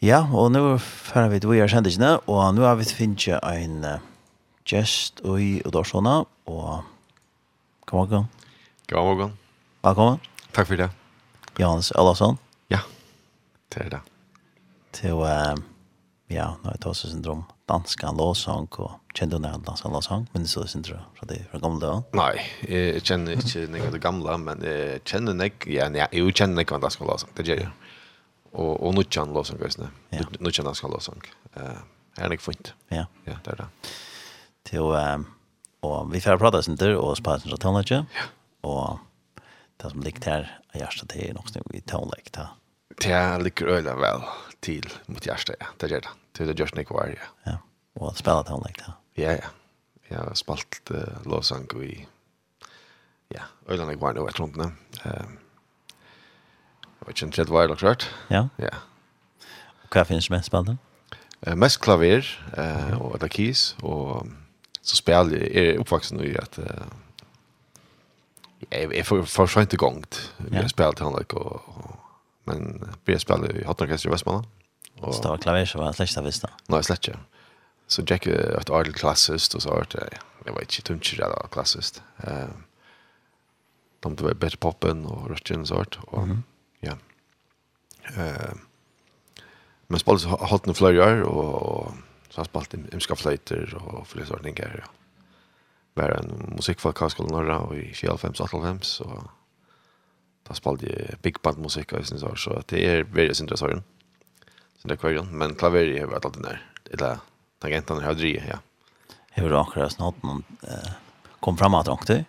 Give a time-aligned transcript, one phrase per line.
[0.00, 3.82] Ja, og nå får vi til å gjøre kjendisene, og nå har vi finnet en
[3.84, 3.98] uh,
[4.64, 6.86] gjest i Udorsona, og
[7.84, 8.30] god morgen.
[8.88, 9.34] God morgen.
[9.84, 10.22] Velkommen.
[10.56, 10.86] Takk for det.
[11.60, 12.40] Johannes Ellasson.
[12.72, 12.80] Ja,
[13.76, 14.00] det er det.
[14.96, 15.60] Til, uh,
[16.32, 20.24] ja, nå har er det også syndrom, danska låsang, og kjenner du nær danska låsang,
[20.32, 22.08] men det er syndrom fra det fra gamle dagen?
[22.16, 22.32] Nei,
[22.64, 26.80] jeg kjenner ikke noe av det gamle, men jeg kjenner ikke, ja, jeg kjenner ikke
[26.88, 27.68] danska låsang, det gjør jeg.
[27.68, 27.89] Ja
[28.52, 29.78] og och nu kan låtsas visst
[30.10, 30.18] ja.
[30.40, 31.14] Nu kan ska låtsas.
[31.56, 31.78] Eh
[32.16, 32.74] är det fint.
[32.88, 33.06] Ja.
[33.24, 33.68] Ja, där där.
[34.64, 35.26] Til ehm
[35.82, 37.92] og vi får prata sen där och spara så tonage.
[37.92, 38.04] Ja.
[38.62, 38.98] Og
[39.82, 42.48] det som ligger her er hjärtat til är nog snyggt i tonläge där.
[43.00, 44.22] Det ligger øyla vel
[44.62, 45.56] til mot hjärtat.
[45.60, 45.66] Ja.
[45.80, 46.10] Det gjør det.
[46.32, 47.18] Det er det gjørs Nick Warrior.
[47.46, 47.50] Ja.
[47.50, 47.56] Ja.
[47.94, 48.92] Og spela tonläge där.
[49.16, 49.48] Ja, ja.
[50.10, 52.06] Jeg har spalt uh, låtsas i
[53.30, 54.72] ja, øyla i kvar nu ett runt nu.
[55.04, 55.38] Ehm
[57.10, 58.06] vet ikke, tredje var det klart.
[58.30, 58.46] Ja.
[58.62, 58.76] Ja.
[59.84, 60.78] Og hva finnes mest spennende?
[61.46, 62.26] Eh, mest klaver
[62.56, 64.28] eh, og et keys, og
[64.82, 66.86] så spiller jeg er oppvaksen i at eh,
[68.70, 70.02] jeg, jeg får for sent i gang.
[70.50, 71.98] Jeg har spilt til han, og, og,
[72.46, 74.48] men jeg spiller i Hotnorkester i Vestmannen.
[75.00, 76.50] Og, så det var klaver som var slett av visst da?
[76.68, 77.22] Nei, slett ikke.
[77.90, 81.48] Så Jack er et ordentlig klassist, og så har jeg, jeg vet ikke, tunnsjer er
[81.54, 82.02] klassist.
[82.28, 82.52] Eh,
[84.04, 85.98] de det var bedre poppen og rødtjen og så sånt.
[86.06, 86.42] Og, mm -hmm.
[88.16, 88.54] Eh,
[89.90, 91.92] men spalt har hatt noen fløyer, och,
[92.30, 94.80] så har spalt imska fløyter og flere ordninger.
[94.82, 94.88] Ja.
[95.98, 99.22] Var en musikkfolk har norra, och i 24-25, så
[100.48, 103.84] da spalt jag big band musik och så så det är väldigt intressant.
[104.78, 106.62] Så det er men klaver har vært alltid där.
[106.90, 107.18] eller
[107.60, 108.58] tangenten har dri ja.
[109.36, 110.92] Har du akkurat snart man eh,
[111.40, 111.74] kom fram
[112.06, 112.24] det.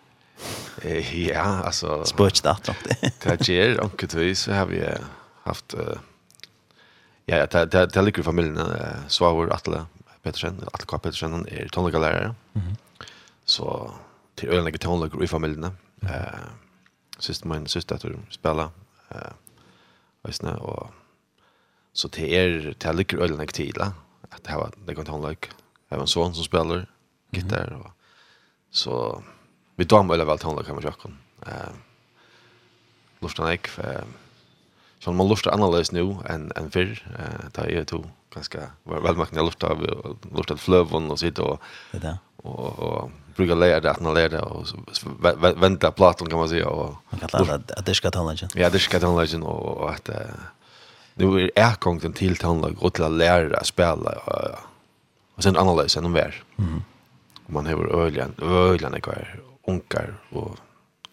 [0.84, 3.14] Eh Ja, alltså Spørs det at det.
[3.24, 4.80] Hva gjør ångte, så har vi...
[4.80, 5.00] Eh,
[5.44, 5.98] haft uh,
[7.26, 9.86] ja, det det det ligger i familjen uh, Svavor Atle
[10.24, 10.98] Petersen, Atle K.
[10.98, 12.36] Petersen han är tonlärare.
[12.54, 12.66] Mhm.
[12.66, 12.76] Mm
[13.46, 13.92] så
[14.36, 15.64] till öliga tonlärare i familjen.
[15.64, 16.50] Eh uh,
[17.20, 18.72] syster min syster att spela
[19.10, 19.32] eh
[20.24, 20.92] visna och
[21.94, 23.82] så det är det ligger öliga till
[24.30, 25.38] att det var det kan tonlärare.
[25.90, 26.88] Jag har en son som spelar
[27.32, 27.86] gitarr mm -hmm.
[27.86, 27.92] och
[28.72, 29.24] så
[29.76, 30.94] vi damer väl tonlärare kan man säga.
[30.94, 31.12] också.
[31.48, 31.74] Eh
[33.20, 34.04] Luftan för
[35.04, 38.04] så man lustar annorledes nu än än förr eh där är det
[38.34, 43.56] ganska väl man kan av lusta flövon och sitta och det där och och brukar
[43.56, 44.68] lära det att man lära och
[45.58, 48.52] vänta platon kan man säga och man kan lära att det ska ta legend.
[48.56, 50.10] Ja, det ska ta legend och att
[51.14, 54.12] nu är ergången till tonlag och till att lära att spela
[55.36, 56.16] och sen annorledes än de.
[56.16, 56.82] Mm.
[57.46, 60.58] Man har öljan, öljan är onkar och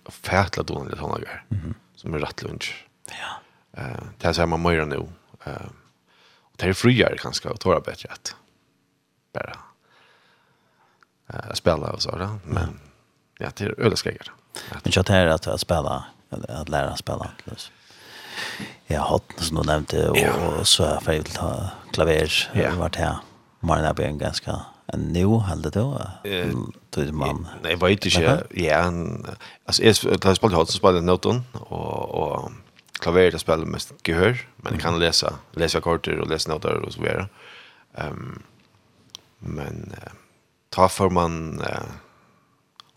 [0.09, 1.45] fätla dåliga tonlagar.
[1.51, 1.75] Mm.
[1.97, 2.87] Som är rätt lunch.
[3.07, 3.41] Ja.
[3.79, 5.09] Eh, det här man mer nu.
[5.45, 5.67] Eh,
[6.43, 8.37] och det är friare ganska och tåra bättre att
[9.33, 9.57] bara
[11.29, 12.39] eh, spela och så där.
[12.45, 12.81] Men
[13.39, 14.33] ja, det är ölskäggar.
[14.71, 16.05] Men jag tänker att att spela
[16.49, 17.73] att lära spela plus.
[18.87, 22.79] Ja, hatten som du nämnde och, och så är att ta klaver yeah.
[22.79, 23.17] vart här.
[23.61, 24.61] Man är en ganska
[24.93, 26.01] en nu hade då.
[26.25, 26.47] Eh,
[26.91, 27.49] Då man.
[27.63, 28.47] Nej, vet inte.
[28.51, 28.83] Ja,
[29.65, 29.89] alltså jag
[30.25, 32.51] har spelat spelar så spelar noten och och
[32.99, 36.93] klaveret det spelar mest gehör, men jag kan läsa, läsa akkorder och läsa noter och
[36.93, 37.29] så vidare.
[37.93, 38.43] Um,
[39.39, 40.13] men uh,
[40.71, 41.89] ta för man uh,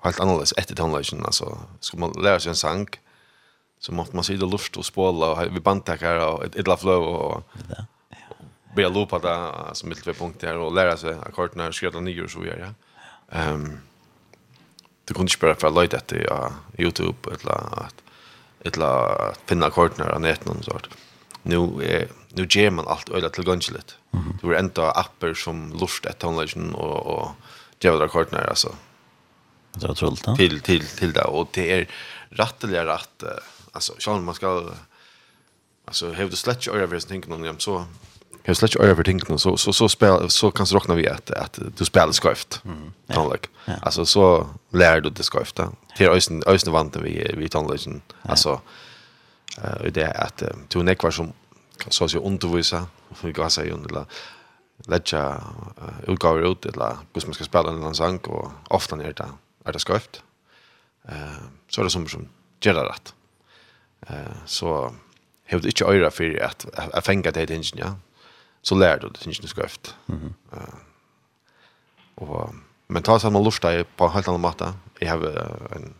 [0.03, 2.87] helt annorlunda efter tonlagen alltså ska man lära sig en sång
[3.79, 7.43] så måste man sitta luft och spåla och vi bandtackar och ett illa flow och
[8.75, 12.31] börja loopa det som mitt två punkter och lära sig ackorden och skriva nya och
[12.31, 12.73] så vidare.
[13.31, 13.79] Ehm um,
[15.05, 17.51] du kunde inte bara för att leta ja, Youtube eller
[17.85, 17.95] att
[18.65, 20.87] eller finna kortnar på nätet och sånt.
[21.43, 23.97] Nu är nu ger man allt öde tillgängligt.
[24.13, 27.31] Mm Du Det var ända appar som lust ett tonlagen och och
[27.79, 28.75] jävla kortnar alltså.
[29.73, 30.23] Det är trullt.
[30.25, 30.35] Ja?
[30.35, 31.87] Till till till det och det är
[32.29, 33.23] rättliga rätt
[33.71, 34.69] alltså så man ska
[35.85, 37.85] alltså have the sledge or everything tänker någon så
[38.45, 41.31] kan släcka över för tänkna så så så spel så kan så rockna vi att
[41.31, 42.61] att du spelar skrift.
[42.65, 42.93] Mm.
[43.13, 43.49] Tonlik.
[43.65, 43.73] Ja.
[43.81, 45.71] Alltså så lär du det skrift då.
[45.97, 48.01] Till ösen ösen vant vi vi tonliken.
[48.21, 48.61] Alltså
[49.57, 51.33] eh uh, det är att du nek var som
[51.77, 54.05] kan så så undervisa för gas är under
[54.87, 55.43] lägga
[56.07, 59.25] utgåvor ut eller hur man ska spela en sång och ofta är det
[59.65, 60.23] är det skrift.
[61.07, 62.27] Eh så är det som som
[62.61, 63.13] gör det rätt.
[64.07, 64.93] Eh så
[65.51, 67.93] hevde inte øyra fyrir at jeg fengat det i tingen, ja
[68.61, 69.95] så lär du det syns skrift.
[70.05, 70.33] Mhm.
[72.15, 72.53] Och
[72.87, 74.73] men ta samma lusta på helt annan matta.
[74.99, 75.27] Jag har
[75.75, 75.93] en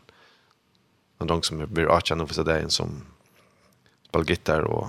[1.21, 3.03] en dong som blir archa nu för sig som
[4.07, 4.87] spelar gitarr och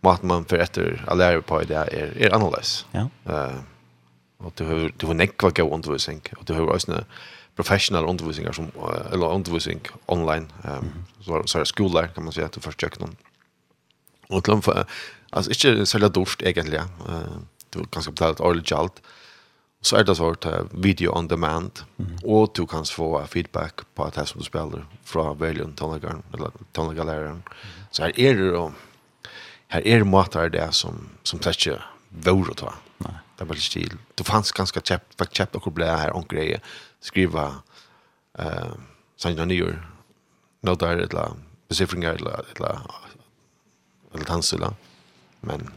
[0.00, 2.86] mat man för efter att lära på det är är analys.
[2.90, 3.08] Ja.
[3.24, 3.60] Eh
[4.36, 7.04] och du har du har nekva gå undervisning och du har också en
[7.56, 8.70] professional undervisning som
[9.12, 13.16] eller undervisning online ehm så så skolan kan man säga att du försöker någon.
[14.28, 14.84] Och till
[15.34, 16.88] Alltså inte sälja doft egentligen.
[17.08, 17.38] Eh
[17.74, 19.02] det var ganska betalt ordentligt allt.
[19.80, 22.16] Så är det så att video on demand mm.
[22.22, 26.50] och du kan få feedback på att här som du spelar från Valion tonlagarn eller
[26.72, 27.42] tonlagaläraren.
[27.90, 28.72] Så här är det då
[29.68, 32.72] här är det matar det som som täcker vore då.
[32.98, 33.12] Nej.
[33.38, 33.92] Det var stil.
[34.14, 36.60] Det fanns ganska chappt för chappt och blä här och grejer.
[37.00, 37.54] Skriva
[38.38, 38.74] eh uh,
[39.16, 39.90] sen nyår.
[40.60, 41.36] Något där eller la
[41.68, 42.78] eller eller
[44.14, 44.66] eller tansula.
[44.66, 44.76] Mm
[45.46, 45.68] Men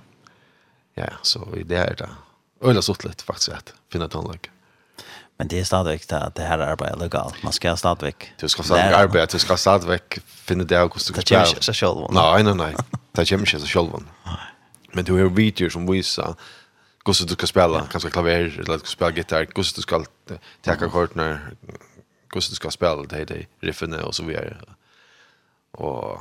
[0.97, 2.09] ja, så i det er det
[2.63, 4.49] øyla suttlet faktiskt att finna tonlag.
[5.37, 7.43] Men det är stadigvæk det, det här arbetet är legalt.
[7.43, 11.13] Man ska stadigvæk Du ska stadigvæk arbeta, du ska stadigvæk finna det av hvordan du
[11.13, 11.39] kan spille.
[11.39, 12.13] Det kommer ikke själv.
[12.13, 12.75] Nej, nej, nej.
[13.15, 14.03] Det kommer inte så själv.
[14.93, 16.35] Men du har videor som visar
[17.05, 20.05] hvordan du skal spille, kanskje klaver, eller du skal spille gitar, hvordan du skal
[20.63, 21.39] teka kortene,
[22.31, 24.55] hvordan du skal spille, det er det riffene og så videre.
[25.73, 26.19] Og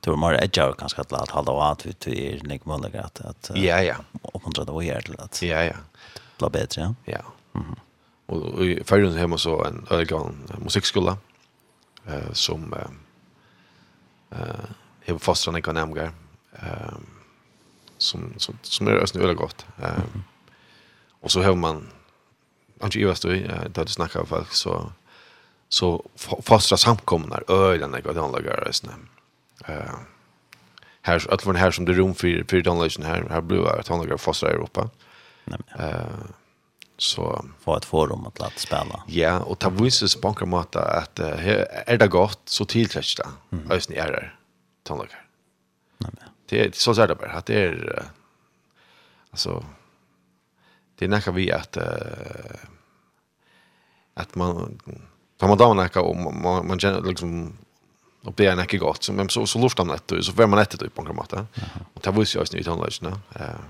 [0.00, 3.82] tror man edgar kanske att låta hålla åt till i Nick Muller att att ja
[3.82, 3.94] ja.
[4.34, 5.74] uppmuntra det och göra det att ja ja.
[6.38, 6.94] bli bättre ja.
[7.04, 7.20] Ja.
[7.60, 7.76] Mhm.
[8.26, 11.16] Och i förrun hemma så en ögon musikskola
[12.06, 12.74] eh som
[14.30, 14.48] eh
[15.04, 16.12] eh fastran en kanamgar
[16.52, 16.94] eh
[17.98, 20.02] som som som är ösnö öle gott eh.
[21.20, 21.88] Och så har man
[22.80, 24.92] Anki Ivas då, där du snackar folk, så,
[25.68, 26.04] så
[26.42, 28.96] fastrar samkomnar, öjlarna, gudhåndlagare och sådär
[29.68, 29.94] eh
[31.02, 33.98] här att från här som det rum för för den här här blev att han
[33.98, 34.90] några fasta i Europa.
[35.44, 35.60] Nej.
[35.78, 36.02] Eh
[36.98, 39.02] så få ett forum att låta spela.
[39.06, 43.28] Ja, och ta visst spanka mata att är det gott så tillträcks det.
[43.52, 43.70] Mm.
[43.70, 44.30] Ösn är det.
[44.82, 45.20] Tandläkare.
[45.98, 46.28] Nej men.
[46.48, 48.02] Det så så är det bara att det är
[49.30, 49.64] alltså
[50.98, 51.76] det är näka vi att
[54.14, 54.78] att man
[55.36, 57.58] tar man då näka om man man känner liksom
[58.28, 60.58] och be en ekki gott så men så så luftar man ett så får man
[60.58, 61.32] ett typ på något mått.
[61.94, 63.20] Och det var jag just nu i tonlagen.
[63.34, 63.60] Eh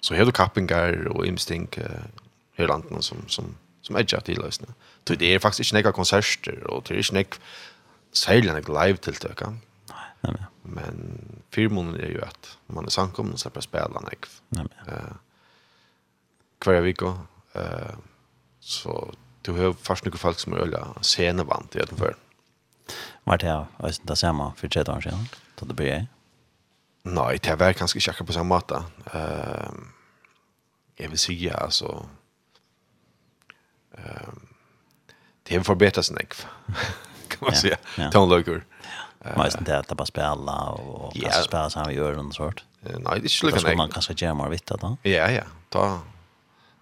[0.00, 1.84] så du kappingar och instinkt eh
[2.56, 3.44] hela landen som som
[3.82, 4.68] som edge till lösna.
[5.08, 7.36] Så det är faktiskt inte några konserter och det är inte
[8.12, 9.40] sällan ett live tilltök.
[9.40, 10.44] Nej, nej.
[10.62, 11.18] Men
[11.50, 14.18] firmonen är ju att man är sankommen så på spela nej.
[14.48, 14.68] men.
[14.86, 15.14] Eh
[16.58, 17.18] kvar vecka
[17.52, 17.94] eh
[18.60, 22.14] så du har fast några folk som är öliga scenevant i alla fall.
[23.24, 23.66] Var det här
[24.02, 25.28] det samma för 30 år sedan?
[25.60, 26.06] Då det började?
[27.04, 28.74] Nei, det var ikke akkurat på samme måte.
[29.14, 29.72] Uh,
[30.98, 32.06] jeg vil si, altså,
[33.98, 34.32] uh,
[35.42, 36.16] det har förbättrats en
[37.28, 37.76] kan man ja, säga.
[37.98, 38.10] Ja.
[38.10, 38.64] tonløkker.
[39.24, 39.30] Ja.
[39.36, 42.64] Men det är det bara spela och kanske spela så här vi gör någon sort.
[42.80, 43.54] Nej, det er ikke lika nek.
[43.54, 44.96] Då skulle man kanske göra mer vitt då?
[45.02, 45.44] Ja, ja.
[45.68, 46.00] Ta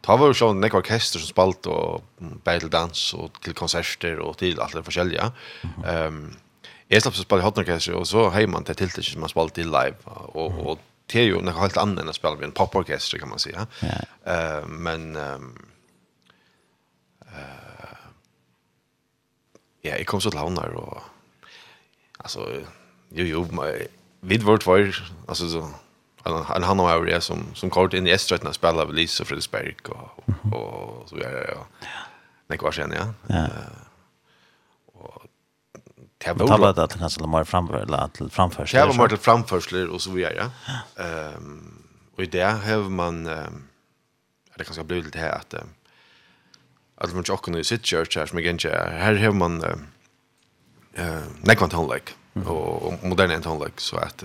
[0.02, 2.02] Ta var jo sånn nekk orkester som spalt og
[2.43, 5.28] bare til dans og til konserter og til alt det forskjellige.
[5.66, 6.25] Mm um,
[6.93, 9.54] jeg slapp så spalt i hotnorkester og så har man til tiltak som man spalt
[9.56, 9.96] til live.
[10.37, 13.20] Og, mm og det er jo nekk helt annet enn å spille med en poporkester
[13.20, 13.52] kan man si.
[13.52, 13.66] Ja?
[13.84, 14.04] Yeah.
[14.25, 15.49] Uh, men um,
[17.28, 18.06] uh,
[19.82, 21.00] ja, jeg kom så til havner og
[22.22, 22.46] altså,
[23.12, 23.46] jo jo,
[24.22, 25.62] vi var alltså altså så
[26.25, 30.52] en han har ju som som kort in i Östergötland spelar väl Lisa Fredriksberg och
[30.52, 31.67] och så vidare ja.
[31.81, 31.87] Ja.
[32.47, 33.14] Nej kvar sen ja.
[33.26, 33.47] Ja.
[34.87, 35.23] Och
[36.19, 38.69] det var bara att kanske skulle mer framför eller till framför.
[38.73, 40.50] Det var mer till framförsler och så vidare.
[40.97, 41.83] Ehm
[42.17, 45.55] och i det har man det kanske blir lite här att
[46.95, 49.62] att man chockar nu sitt church här som igen här har man
[50.95, 52.14] eh nekvant hållek
[52.47, 54.25] och och moderna hållek så att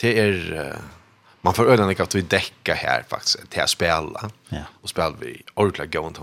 [0.00, 0.78] det är
[1.40, 4.30] man får ölen att vi täcka här faktiskt till att spela.
[4.48, 4.62] Ja.
[4.82, 6.20] Och spela vi ordla gå inte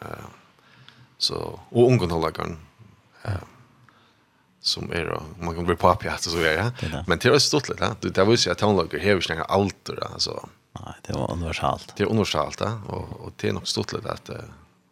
[0.00, 0.08] Eh
[1.18, 2.30] så och ungen hålla
[4.60, 7.04] som är då man kan bli på att så är det.
[7.06, 7.96] Men det är stort lite.
[8.00, 10.48] Det där visst jag tonlager här vi slänger allt då alltså.
[10.80, 11.92] Nej, det var universalt.
[11.96, 14.30] Det är universalt ja och och det är nog stort lite att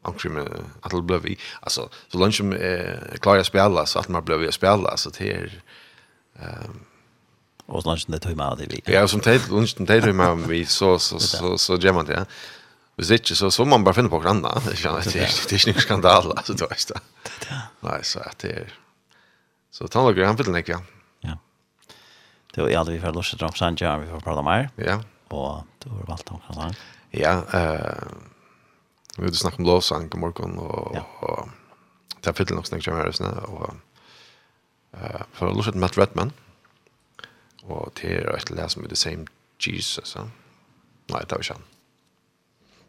[0.03, 0.49] anker med
[0.81, 4.53] att det blev vi alltså så lunch med klara spela så att man blev vi
[4.53, 5.63] spela så det är
[6.39, 6.81] ehm
[7.69, 8.83] Och så lunchen det tog med det vi.
[8.95, 12.27] Ja, som tid lunchen det tog med vi så så så så gör man det.
[12.97, 14.61] Vi sitter så så man bara finner på granna.
[14.69, 17.01] Det känns det det är ingen skandal alltså då är det.
[17.81, 18.73] Nej, så att det är
[19.71, 20.79] så tandläkaren han den ikke.
[21.21, 21.39] Ja.
[22.55, 24.71] Det var aldrig vi får lunchen drom sen jag vi får prata mer.
[24.77, 25.03] Ja.
[25.29, 26.75] Och då var valt om kan
[27.11, 28.03] Ja, eh
[29.17, 31.49] vi vill snacka om lovsång på morgon och och
[32.21, 33.07] ta fyllt nog snacka mer
[33.51, 33.75] och
[34.93, 36.33] eh för lunchen med Redman.
[36.33, 36.48] Mm
[37.69, 39.27] og til å etterlese med the same
[39.61, 40.15] Jesus.
[40.17, 40.27] Ja.
[41.13, 41.65] Nei, det var ikke han.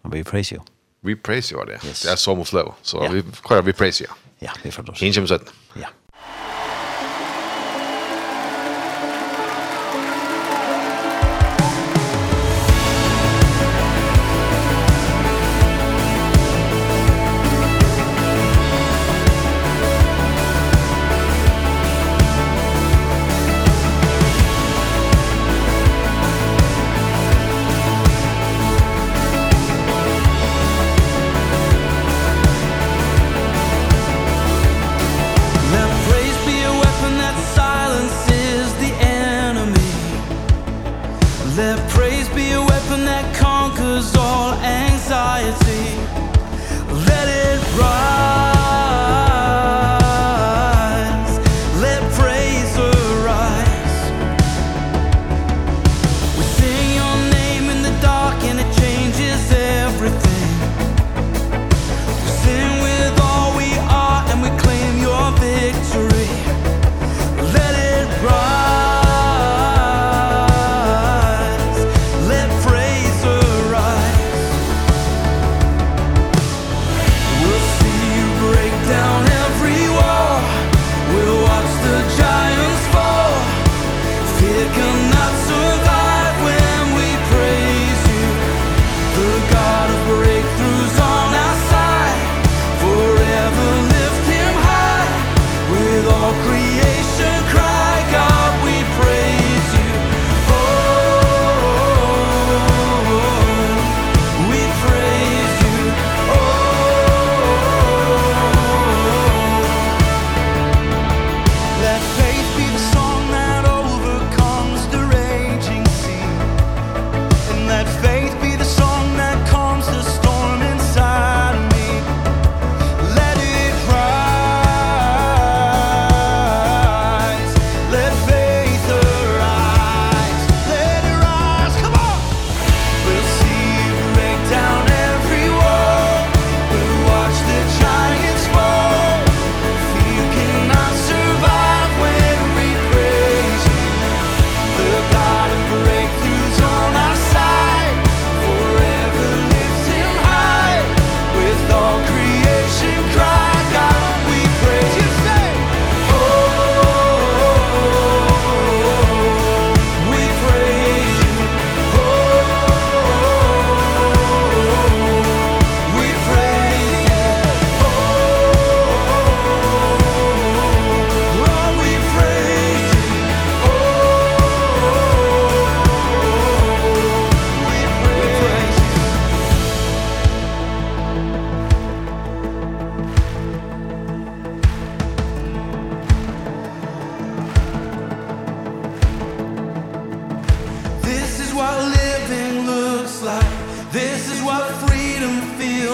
[0.04, 0.64] And we praise you.
[1.04, 1.80] We praise you, var det.
[1.86, 2.04] Yes.
[2.04, 2.76] Det er som å fløve.
[2.82, 3.14] Så so yeah.
[3.16, 4.16] vi, hva er vi praise you?
[4.42, 5.00] Ja, vi forstår.
[5.04, 5.52] Innkjem 17.
[5.80, 5.92] Ja.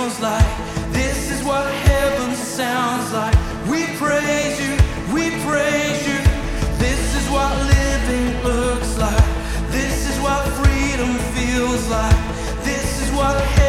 [0.05, 0.57] feels like
[0.91, 3.35] This is what heaven sounds like.
[3.67, 4.73] We praise you,
[5.11, 6.19] we praise you.
[6.77, 9.27] This is what living looks like.
[9.71, 12.21] This is what freedom feels like.
[12.63, 13.64] This is what heaven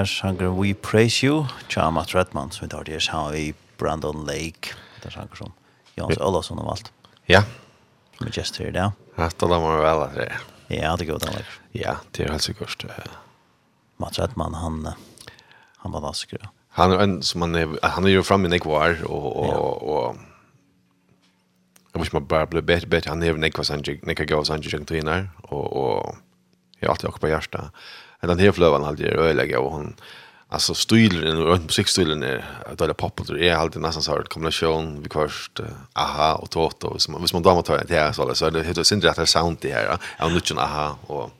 [0.00, 4.26] her sanger We Praise You, tja Matt Redman, som vi tar til her, i Brandon
[4.26, 5.52] Lake, det er sanger som
[5.98, 6.86] Jans Olsson har valgt.
[7.28, 7.40] Ja.
[8.16, 8.90] Som er gjest her i dag.
[9.18, 10.36] Hatt og da må vi vel at det er.
[10.70, 11.48] Ja, det går godt anlegg.
[11.76, 12.80] Ja, det er helt sikkert.
[14.00, 14.74] Matt Redman, han,
[15.82, 16.42] han var vasker.
[16.78, 19.56] Han er en som han er, han er jo framme i Nekvar, og, og, ja.
[19.60, 20.16] og
[21.92, 24.86] om han bare ble bedre, bedre, Han är ju Nekvar, sanjig, Nekvar, gav sanjig, nekva
[24.86, 25.28] sanjig, nekva sanjig,
[26.80, 27.70] nekva sanjig, nekva sanjig,
[28.26, 29.96] den här flövan hade det öliga och hon
[30.48, 35.08] alltså stilen och musikstilen är att alla poppar är alltid nästan så här kombination vi
[35.08, 35.60] kvart
[35.92, 38.64] aha och toto och som hvis man damer tar det här så så är det
[38.64, 41.30] heter synd det sound det här ja och nu aha och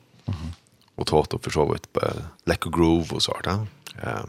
[0.95, 1.97] och toto för så vitt
[2.45, 3.67] läcker groove och så där.
[4.03, 4.23] Eh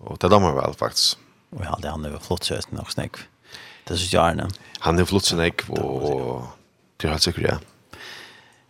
[0.00, 1.18] och det damer väl faktiskt.
[1.50, 3.10] Och ja, det han är flott så är också snägg.
[3.84, 4.48] Det syns jag är
[4.78, 6.42] Han är flott så snägg och
[6.96, 7.58] det har säkert ja.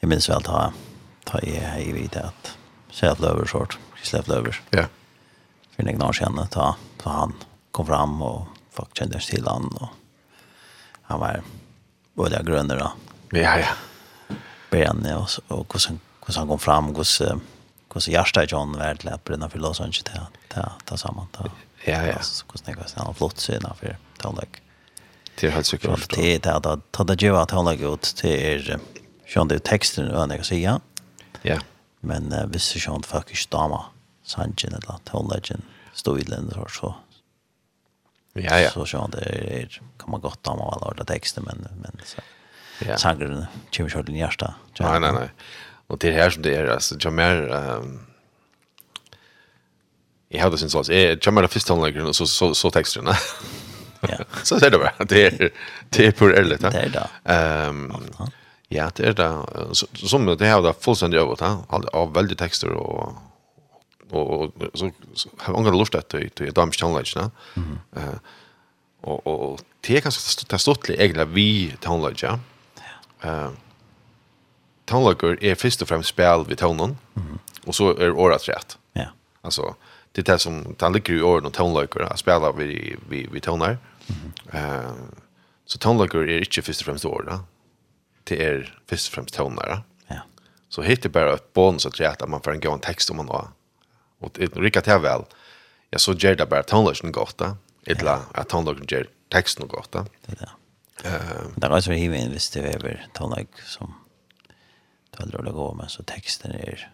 [0.01, 0.73] Jag minns väl ta
[1.35, 2.55] ta i hei vid at
[2.95, 4.61] Kjell Løver sort, Kristoff Løver.
[4.75, 4.87] Ja.
[5.75, 7.35] For en egen år siden, ta, ta han
[7.75, 9.91] kom fram og folk kjente oss til han, og
[11.11, 11.43] han var
[12.15, 12.93] både grønner da.
[13.35, 13.75] Ja, ja.
[14.71, 17.43] Bene og, og hvordan, hvordan han kom fram, hvordan,
[17.91, 21.27] hvordan hjertet ikke han var til at brenne for låsen ikke til å ta sammen.
[21.35, 21.51] Ta,
[21.83, 22.21] ja, ja.
[22.23, 24.63] Hvordan jeg var sånn, han flott siden for tålegg.
[25.35, 26.07] Det er helt sikkert.
[26.15, 28.83] Det er det, det ta det, det er det, det er det, det er det,
[29.35, 30.83] det er det, det er det, det er
[31.45, 31.61] Ja.
[32.05, 33.91] Men uh, hvis det ikke faktisk damer,
[34.25, 36.95] sannsyn eller tåleggen, stod i landet så.
[38.35, 38.71] Ja, ja.
[38.75, 42.25] Så sånn, det er, kan man godt damer alle ordene tekster, men, men så.
[42.83, 42.97] Ja.
[42.99, 44.57] Sangren kommer ikke til hjertet.
[44.81, 45.29] Nei, nei, nei.
[45.93, 47.93] Og det her som det er, altså, jeg mer, um,
[50.33, 53.15] jeg hadde sin sånn, jeg kommer da første tåleggen, og så, så, så teksterne.
[54.11, 54.19] Ja.
[54.49, 55.53] så ser du bare, det er,
[55.95, 56.73] det er pur ærlig, ja.
[56.75, 57.07] Det er da.
[57.69, 57.87] Um,
[58.75, 59.45] Ja, det är det
[60.09, 61.65] som det här det fullständigt øvet, ja.
[61.69, 63.13] all av väldigt texter och
[64.11, 64.91] och så
[65.39, 67.31] har jeg lust att det i damn challenge, va?
[67.57, 67.79] Mm.
[67.97, 68.19] Eh
[69.01, 72.39] och och det kanske det står till egentlig vi tonlage, ja.
[73.23, 73.51] Eh
[74.85, 76.99] tonlager är först och främst spel vid tonen.
[77.17, 77.39] Mm.
[77.67, 78.79] Och så är året rätt.
[78.93, 79.07] Ja.
[79.43, 79.75] Alltså
[80.13, 83.79] det där som det ligger ju åren och tonlager att spela vid vi vi toner.
[84.53, 84.93] Eh
[85.67, 87.41] så tonlager är inte först och främst året,
[88.25, 89.83] till er först och främst tonare.
[90.07, 90.21] Ja.
[90.69, 93.49] Så hittar bara ett bonus att rätta man får en gång text om man då.
[94.19, 95.25] Och det rycker till väl.
[95.91, 97.57] Jag så ger det bara tonlösen gott då.
[97.87, 100.07] Eller att tonlösen ger texten gott då.
[100.27, 100.51] Det där.
[101.05, 103.95] Eh, där alltså vi hinner visst det över tonlag som
[105.11, 106.91] då drar det gå med så texten är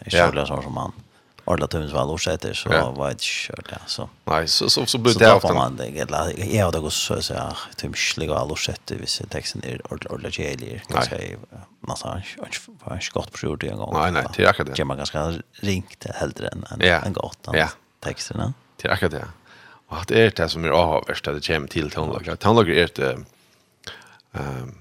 [0.00, 0.92] är så där som man.
[1.48, 2.82] Arla Tums var lås etter, så ja.
[2.92, 3.78] var det kjørt, ja.
[3.88, 4.04] Så.
[4.28, 5.48] Nei, så, så, så ble det ofte.
[5.48, 9.00] Så da man det, jeg hadde gått så, så jeg tog ikke var lås etter
[9.00, 11.38] hvis teksten er ordentlig kjelig, kan jeg
[11.88, 12.24] nesten
[12.84, 13.94] var ikke godt på jordet en gang.
[13.96, 14.74] Nei, nei, det er akkurat det.
[14.74, 15.24] Det Kjemmer ganske
[15.64, 17.00] ringt heldre enn en, ja.
[17.06, 17.70] en godt, ja.
[18.04, 18.52] tekstene.
[18.80, 19.24] Det er akkurat det.
[19.88, 22.36] Og at det er det som er avhørst, at det kommer til tonelager.
[22.42, 23.14] Tonelager er det,
[24.36, 24.76] um,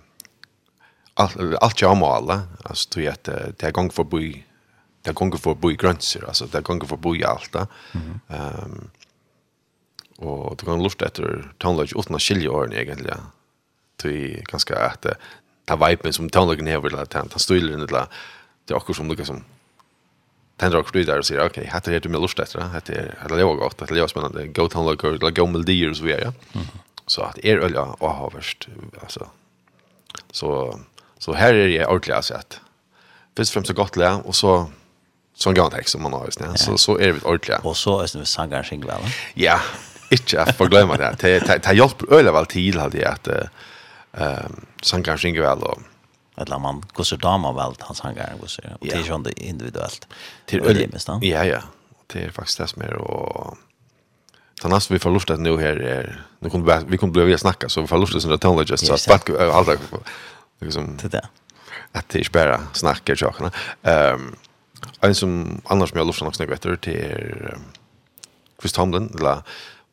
[1.17, 4.43] alt, alt allt allt jag måla alltså du vet det er gang for förbi
[5.07, 7.67] det går för bo gränser alltså det går för bo i allt där.
[8.29, 8.89] Ehm
[10.17, 13.19] och det kan lufta efter tonlage utan att skilja åren egentligen.
[13.95, 15.05] Det är ganska att
[15.65, 18.05] ta vipen som tonlagen här vill att han styr den där.
[18.65, 19.43] Det är också som lukar som
[20.55, 23.39] den drar där och säger okej, här är det med lust efter, här är det
[23.39, 26.33] jag gott, det jag spännande, go tonlager, la go meldier och så vidare.
[27.05, 28.67] Så att är öl ja, och har värst
[29.01, 29.27] alltså.
[30.31, 30.79] Så
[31.17, 32.59] så här är det ordentligt alltså att
[33.35, 34.71] först främst så gott lä och så
[35.37, 36.47] sån gammal text som man har just nu.
[36.55, 37.59] Så så är det ordentligt.
[37.63, 38.97] Och så är det sangar singla.
[39.33, 39.59] Ja,
[40.09, 41.15] inte att förglömma det.
[41.19, 45.79] Det det det hjälper öle väl till hade att ehm sangar singla och
[46.35, 50.07] att man går så damer väl hans hangar går så och det är ju individuellt.
[50.45, 51.09] Till öle mest.
[51.21, 51.61] Ja, ja.
[52.07, 53.57] Det är faktiskt det som är och
[54.61, 57.69] Sen vi får lust att nu här är nu kommer vi kommer bli att snacka
[57.69, 59.79] så vi får lust att såna just så att allt allt
[60.59, 61.25] liksom det där.
[61.91, 63.51] Att det är bara snackar sakerna.
[63.83, 64.35] Ehm
[64.99, 67.57] En som annars som jag lustar också vet det är
[68.61, 69.41] Chris Tomlin eller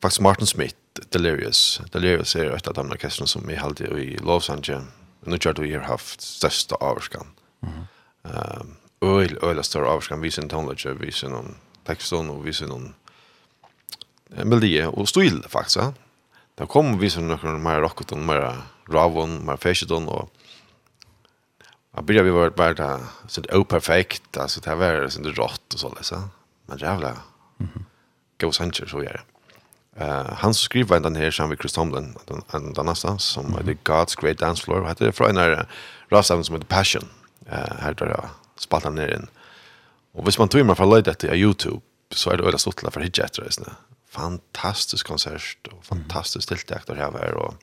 [0.01, 0.75] faktiskt Martin Smith
[1.09, 1.81] Delirious.
[1.91, 4.83] Delirious är ett av de orkestrarna som vi hade i Los Angeles.
[5.23, 7.27] Nu tror jag vi har haft största avskan.
[7.63, 7.83] Mm.
[8.23, 12.69] Ehm öl öl större avskan vi sen tonlage vi sen någon texton och vi sen
[12.69, 12.93] någon
[14.29, 15.79] melodi och stil faktiskt.
[16.55, 18.57] Då kom vi sen några mer rockton, mer
[18.89, 20.29] ravon, mer fashion och
[21.95, 25.29] Jag började vi var bara så det är perfekt alltså det här var så det
[25.29, 26.21] rått och så där så.
[26.65, 27.17] Men jävla.
[27.57, 27.85] Mhm.
[28.41, 29.23] Go Sanchez så gör.
[29.95, 33.59] Eh han skrev vad den här som vi Chris Tomlin den den nästa som mm
[33.59, 33.65] -hmm.
[33.65, 35.67] The God's Great Dance Floor hade det från när
[36.09, 37.09] Rasam som The Passion.
[37.45, 39.27] Eh här där spaltar ner den.
[40.11, 41.81] Och visst man tror man får lägga på Youtube
[42.11, 43.71] så är det öliga stort för hit jätter det.
[44.09, 47.53] Fantastisk konsert och fantastiskt tilltag där här var och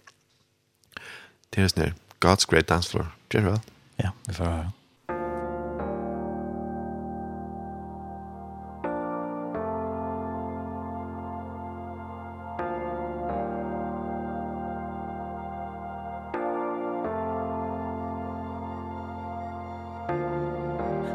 [1.51, 3.07] det är snär God's Great Dance Floor.
[3.31, 3.61] Gerald.
[4.03, 4.73] Ja, vi får höra.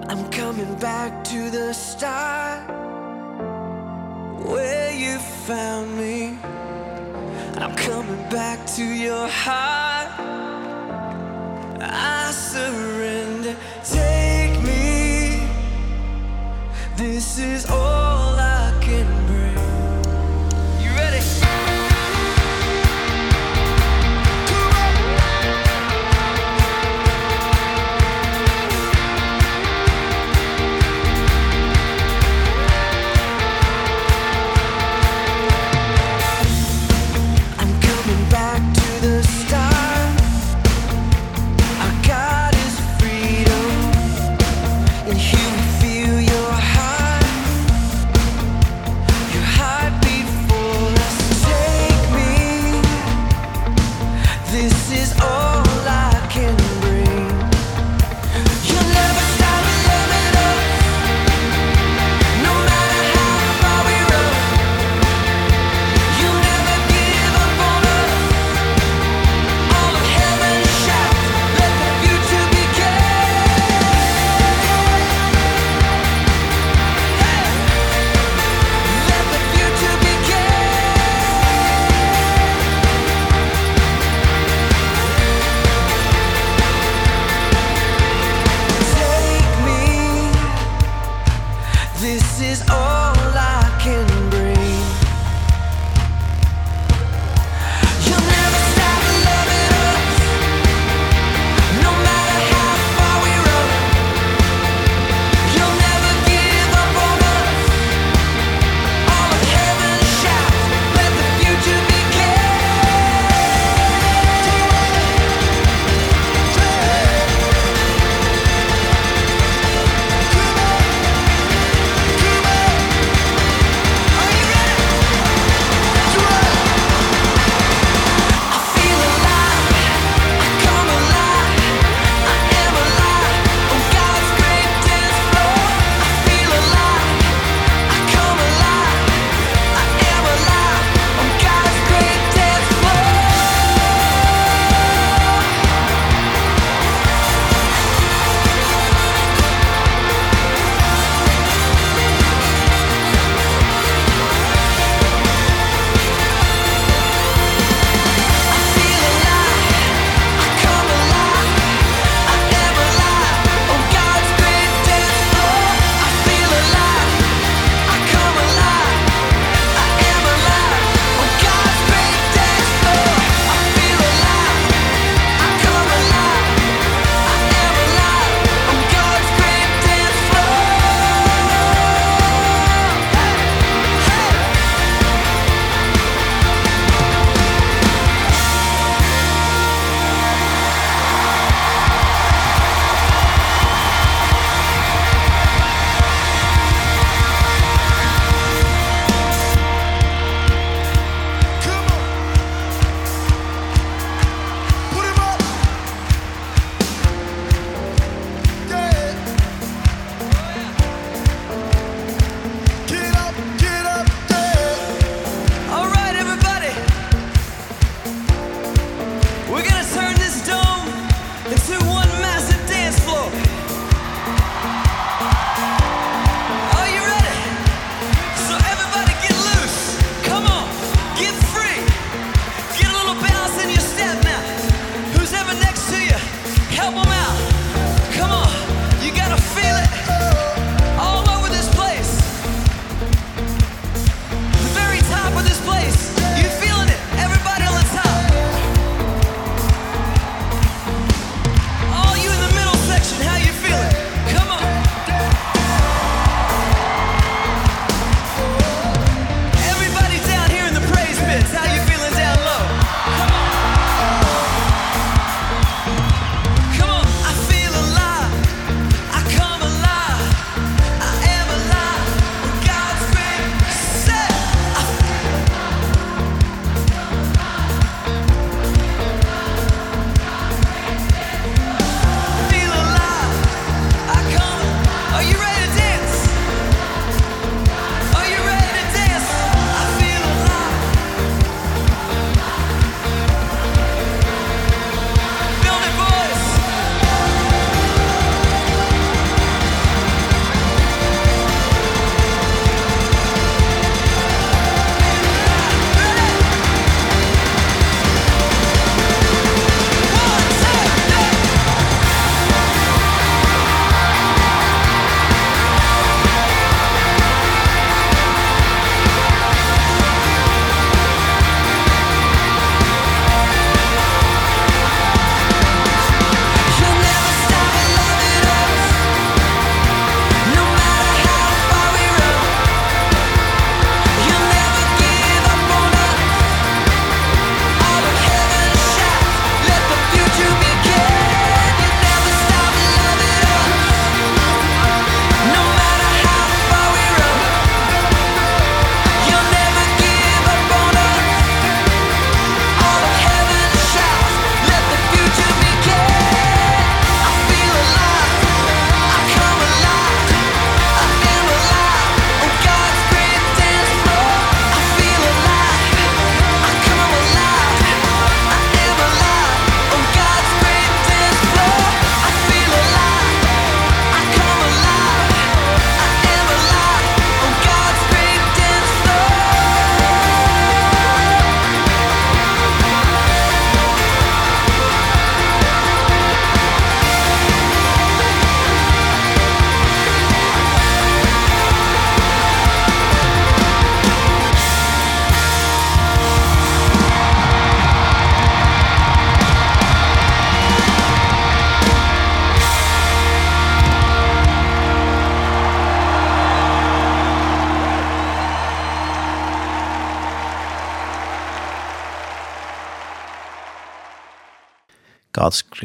[0.10, 2.78] I'm coming back to the start
[4.46, 6.38] Where you found me.
[7.58, 9.87] I'm coming back to your heart.
[11.90, 13.56] I surrender.
[13.84, 15.48] Take me.
[16.96, 17.87] This is all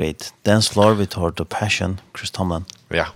[0.03, 0.33] great.
[0.45, 2.67] Dance floor with heart to passion, Chris Tomlin.
[2.91, 3.07] Ja.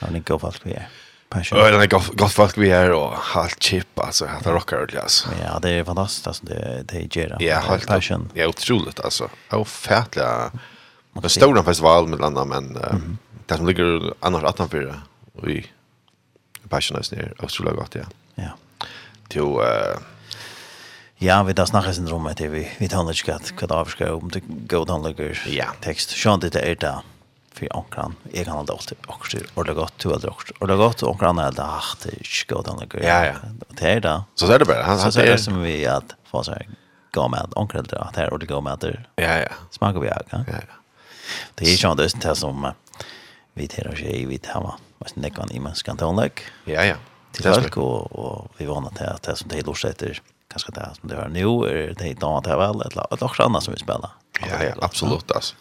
[0.00, 0.90] Og han er god folk vi er.
[1.30, 1.58] Passion.
[1.58, 5.00] Og han er god folk vi er, og halvt chip, altså, han er rockar ordentlig,
[5.02, 5.32] altså.
[5.40, 8.30] Ja, det er fantastisk, altså, det, det er Ja, halvt passion.
[8.36, 9.30] Ja, otroligt, altså.
[9.30, 10.24] Det er ofattelig.
[11.14, 13.16] Det er stora festival med landa, men uh, mm -hmm.
[13.48, 15.00] det som ligger annars 18 för
[15.34, 15.66] och i
[16.70, 18.04] passion är otroligt gott, ja.
[18.34, 18.50] Ja.
[19.28, 19.42] Till...
[19.42, 20.13] Uh,
[21.22, 24.14] Ja, vi tar snakka sin rom etter vi, vi tar ikke at hva det avskar
[24.16, 25.70] om det god handlager ja.
[25.84, 26.16] tekst.
[26.18, 26.94] Sjøn det er det
[27.54, 31.12] for onkran, jeg kan aldri alltid okkur ordentlig godt, to aldri okkur er godt, og
[31.12, 33.04] onkran er det, ah, det er ikke god handlager.
[33.06, 33.36] Ja, ja.
[33.70, 34.14] Det er det.
[34.34, 34.82] Så er det bare.
[34.88, 36.72] Han, så er det som vi at få seg
[37.14, 38.96] gå med onkran, at det er ordentlig gå med det.
[39.22, 39.60] Ja, ja.
[39.76, 40.42] Smaker vi av, ja.
[40.50, 40.80] Ja, ja.
[41.54, 42.66] Det er sjøn det er som
[43.54, 45.46] vi tar oss i, vi tar oss i, vi tar oss i, vi tar oss
[45.46, 45.94] i, vi tar oss i, vi
[48.58, 51.94] vi tar vi tar oss i, vi tar kanske det som det var nu är
[51.94, 54.10] det inte annat här väl eller ett också annat som vi spelar.
[54.40, 55.54] Ja, ja, absolut alltså.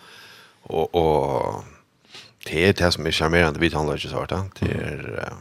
[0.63, 1.63] Och och
[2.45, 5.33] det är det som är charmerande vid handlar ju vart Det är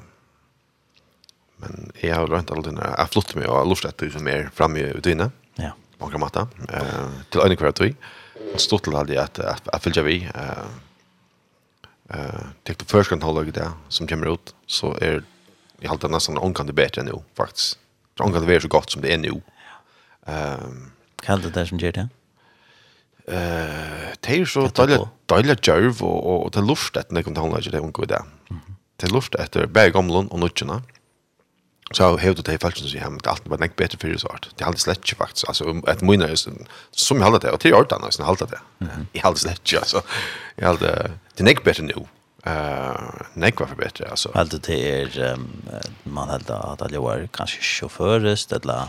[1.57, 4.51] men jag har rent alltid när jag flott mig och lust att du som är
[4.55, 5.31] framme ute inne.
[5.55, 5.71] Ja.
[5.99, 7.95] Man kan matta eh till en kvart vi.
[8.57, 10.67] Stort till hade att att följa vi eh
[12.09, 15.23] eh tänkte först kan hålla det som kommer ut så är
[15.81, 17.79] i halta nästan onkande bättre nu faktiskt.
[18.19, 19.41] Så kan det är så gott som det är nu.
[20.27, 22.09] Um, Hva er det der som gjør det?
[23.31, 27.29] Eh, det er så deilig djørv og, og, og det er luft etter når jeg
[27.29, 28.23] kom til handlaget, det er unge i det.
[28.99, 30.81] Det er luft etter bare gamlen og nødgjene.
[31.93, 34.49] Så jeg det i felsen som sier, men alltid var nekk bedre fyrir svart.
[34.57, 35.45] Det er aldri slett ikke faktisk.
[35.51, 38.61] Altså, et munner er som jeg det, og til i ordan, jeg halde det.
[39.13, 40.01] Jeg halde slett ikke, altså.
[40.57, 40.93] Jeg halde,
[41.37, 42.07] det er nekk bedre nå
[42.45, 42.95] eh
[43.35, 45.37] nej vad förbättra alltså alltså det är
[46.03, 48.89] man helt att det var kanske chaufförist eller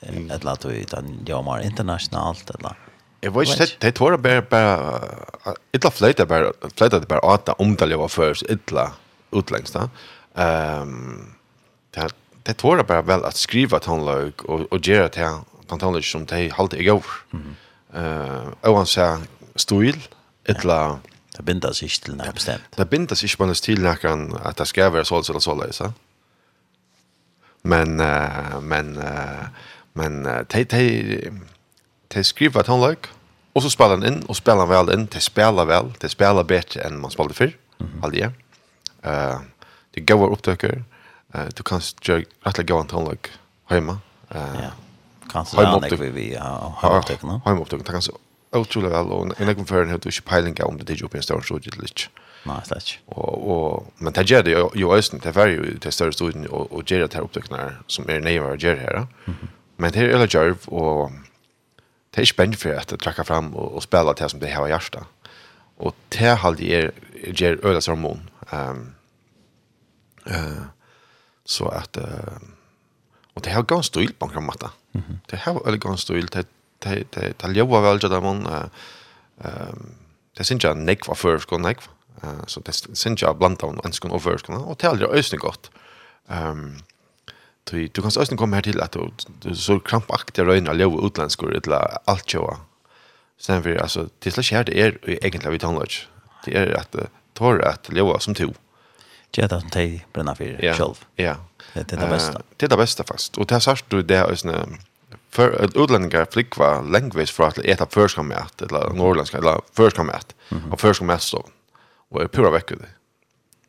[0.00, 2.76] eller att utan jag mer internationellt eller
[3.20, 7.56] Jeg vet ikke, det tror jeg bare, bare, ytla fløyta bare, fløyte, det bare åtta
[7.58, 8.92] om det var først, ytla
[9.34, 9.88] utlengst da.
[10.38, 11.34] Um,
[11.94, 12.12] det,
[12.46, 16.26] det tror jeg bare vel at skriva tannlaug og, og gjøre til den tannlaug som
[16.30, 17.10] de halte i går.
[17.32, 17.56] Mm.
[17.90, 19.98] Uh, og han sier stil,
[20.46, 22.72] ytla, yeah Det binder seg ikke til noe bestemt.
[22.74, 25.92] Det binder seg ikke bare til noe at det skal være sånn eller sånn, så.
[27.68, 29.46] Men, uh, men, uh,
[29.98, 31.30] men, uh, de, de,
[32.14, 33.06] de skriver et håndlag,
[33.54, 36.46] og så spiller han inn, og spiller han vel inn, de spiller vel, de spiller
[36.46, 38.04] bedre enn man spiller før, mm -hmm.
[38.04, 38.30] aldri.
[39.06, 39.40] Uh,
[39.94, 40.82] de går opptøkker,
[41.34, 43.30] uh, du kan gjøre rettelig gå en håndlag
[43.70, 43.98] hjemme.
[44.34, 44.70] Uh, ja,
[45.30, 47.40] kanskje det er vi har opptøkkene.
[47.46, 48.18] Hjemme opptøkkene, det kan så
[48.56, 51.26] utrolig vel, og en egen føren hadde ikke peiling om det ikke opp i en
[51.26, 52.08] større studie til ikke.
[52.48, 53.00] Nei, slett ikke.
[53.12, 56.72] Og, og, men det gjør det jo øyne, det er jo til større studien, og,
[56.72, 59.00] og gjør det her opptøkene som er nøyere å gjøre her.
[59.76, 61.12] Men det er øyne gjørv, og
[62.08, 64.54] det er ikke spennende for at det trekker frem og, og spiller til som det
[64.54, 65.04] har hjertet.
[65.78, 66.90] Og det halde er,
[67.30, 68.24] gjør øyne som hormon.
[68.52, 68.94] Um,
[70.26, 70.64] uh,
[71.44, 72.38] så at, uh,
[73.34, 74.72] og det har ganske stil på en måte.
[75.30, 76.48] Det har veldig ganske stil, det
[76.84, 79.94] det det det ljóva vel til dem ehm
[80.38, 84.10] det syns jag nekva för skon nekva så det syns jag bland annat en skon
[84.10, 85.70] över skon och det ösn gott
[86.28, 86.78] ehm
[87.70, 88.96] du du kan ösn komma här till att
[89.42, 92.56] du så krampaktig röna ljóva utländskor eller allt joa
[93.38, 96.06] sen för alltså det slash här det är egentligen vi tonlodge
[96.44, 96.96] det är att
[97.34, 98.52] tar att ljóva som to
[99.32, 101.04] Tjata som teg brenna fyrir sjálf.
[101.16, 101.36] Ja.
[101.74, 102.40] Det er det bästa.
[102.56, 103.38] Det er det bästa fast.
[103.38, 104.32] Og det er sagt du det er
[105.30, 110.72] för att utlänningar flickva language för att äta förskamat eller norrländska eller förskamat mm.
[110.72, 111.48] och förskamat så
[112.10, 112.88] och är pura veckor det.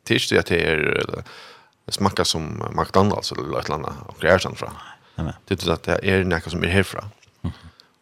[0.04, 1.14] Tills det är
[1.88, 4.70] smakar som McDonald's eller ett annat och är sånt från.
[5.46, 7.10] Det är att det är något som är härifrån.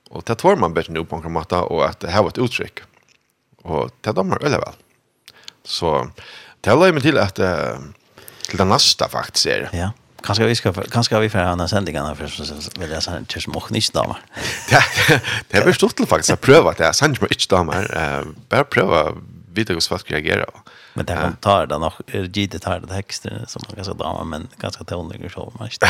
[0.09, 2.37] Och det tar man bättre nu på en matta och att det här var ett
[2.37, 2.79] uttryck.
[3.61, 4.73] Och det dammar öle eller väl.
[5.63, 6.09] Så
[6.61, 7.35] det har mig till att
[8.49, 9.69] till det nästa faktiskt är.
[9.73, 9.91] Ja.
[10.27, 12.43] Kanske vi ska kanske vi för andra sändningarna för så
[12.79, 14.17] vill jag säga tills mock nicht da mal.
[15.47, 16.93] Det är bestort faktiskt att pröva det.
[16.93, 17.75] Sen inte inte da mal.
[17.93, 19.13] Eh bara pröva
[19.53, 20.45] vita hur svart reagera.
[20.93, 23.93] Men det kan ta det nog är det givet här det texter som man ganska
[23.93, 25.87] dama men ganska tonliga så man inte.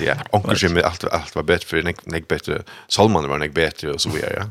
[0.00, 2.62] Ja, onkel Jimmy allt allt var bättre för nek nek bättre.
[2.88, 4.36] Salman var nek bättre och så vidare.
[4.36, 4.50] Ja.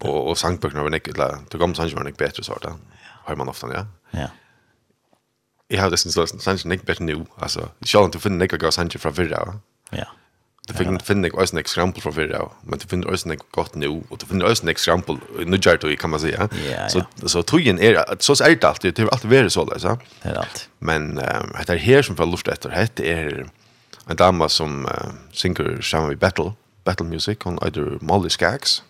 [0.08, 1.38] Och och Sankt var nek la.
[1.50, 2.72] Det kom Sankt var nek bättre så där.
[3.24, 3.86] Har man ofta, ja.
[4.10, 4.28] Ja
[5.68, 8.58] jag har det sin så sannsyn ikke bedre nå, alltså selv om du finner ikke
[8.62, 9.58] gav sannsyn fra virra,
[9.92, 10.06] ja.
[10.66, 13.76] Du finner, finner ikke også en ekskrampel fra virra, men du finner også en godt
[13.78, 16.48] nå, og du finner også en ekskrampel, nu gjør du, kan man si, ja.
[16.90, 19.62] Så, så togjen er, så er det alltid, det er alltid vært så.
[19.70, 19.84] Det
[20.24, 20.64] er alt.
[20.80, 23.44] Men um, det er her som får luft etter, det er
[24.10, 28.82] en dama som uh, synger sammen med Battle, Battle Music, hun heter Molly Skaggs,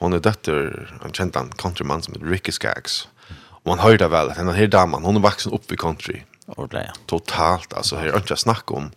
[0.00, 3.04] Hon er døtter, en kjente en countryman som heter Ricky Skaggs.
[3.04, 3.19] Mm
[3.62, 6.22] man hör det väl att den här damen hon är vuxen upp i country.
[6.46, 6.92] Ordla ja.
[7.06, 8.90] Totalt alltså här inte snack om.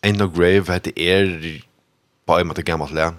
[0.00, 1.62] End of Grave hade är
[2.26, 3.12] på en måte gammalt lä.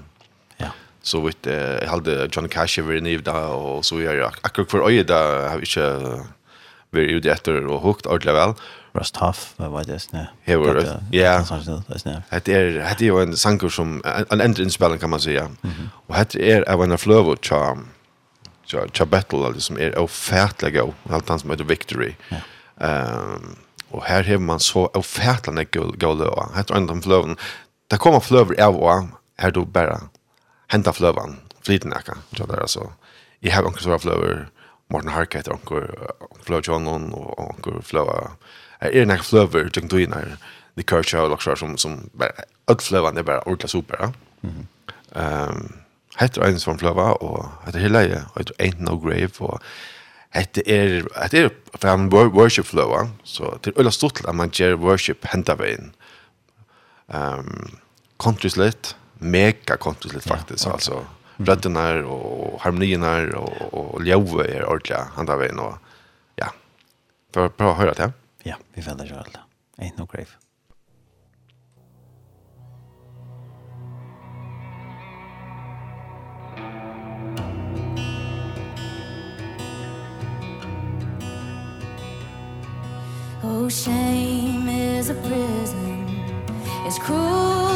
[0.58, 0.68] Ja.
[1.02, 4.88] Så vet jag hade John Cash över i där och så gör jag akkurat för
[4.88, 6.26] öje där har vi inte
[6.92, 8.54] vi ute efter och hukt ordla väl.
[8.92, 10.28] Rust Huff, vad var det snä?
[10.44, 10.54] Ja,
[11.12, 11.44] ja.
[12.44, 15.52] Det är det är ju en sanger som en ändrinspelning kan man säga.
[16.08, 17.88] Och det är av en flövo charm
[18.93, 22.15] ja battle liksom är ofärtliga och allt han som heter victory.
[22.79, 23.55] Ehm um,
[23.89, 26.49] och här har man så ofärtliga go guld då.
[26.55, 27.38] Här tror inte flöven.
[27.88, 29.07] Där kommer flöver av och
[29.38, 30.01] här då bara
[30.67, 32.91] hämta flövan flytnacka så där alltså.
[33.39, 34.47] Jag har också flöver flöver
[34.89, 35.71] Martin Harkett och
[36.43, 38.29] Flo John och och Flo
[38.79, 40.38] är en flöver jag tror innan
[40.73, 42.31] det coach har också som som bara
[42.67, 44.13] ödflövan det bara ordla super.
[44.41, 44.67] Mhm.
[45.12, 45.83] Ehm
[46.19, 49.62] Hetta er ein som flava og hetta er leia og ain't no grave og
[50.36, 55.26] hetta er hetta er fan worship flava så til ølla stort at man ger worship
[55.32, 55.93] henta vein.
[57.13, 57.80] Ehm
[58.23, 60.78] countries lit mega countries lit faktisk yeah, okay.
[60.78, 61.06] altså
[61.39, 65.78] rødderna og harmonierna og og ljøve er ordla henta vein og
[66.38, 66.54] ja.
[67.34, 68.13] Prøv prøv höra til.
[68.45, 69.39] Ja, vi finner jo alt.
[69.82, 70.42] Ain't no grave.
[83.56, 86.08] Oh shame is a prison.
[86.88, 87.72] It's cruel.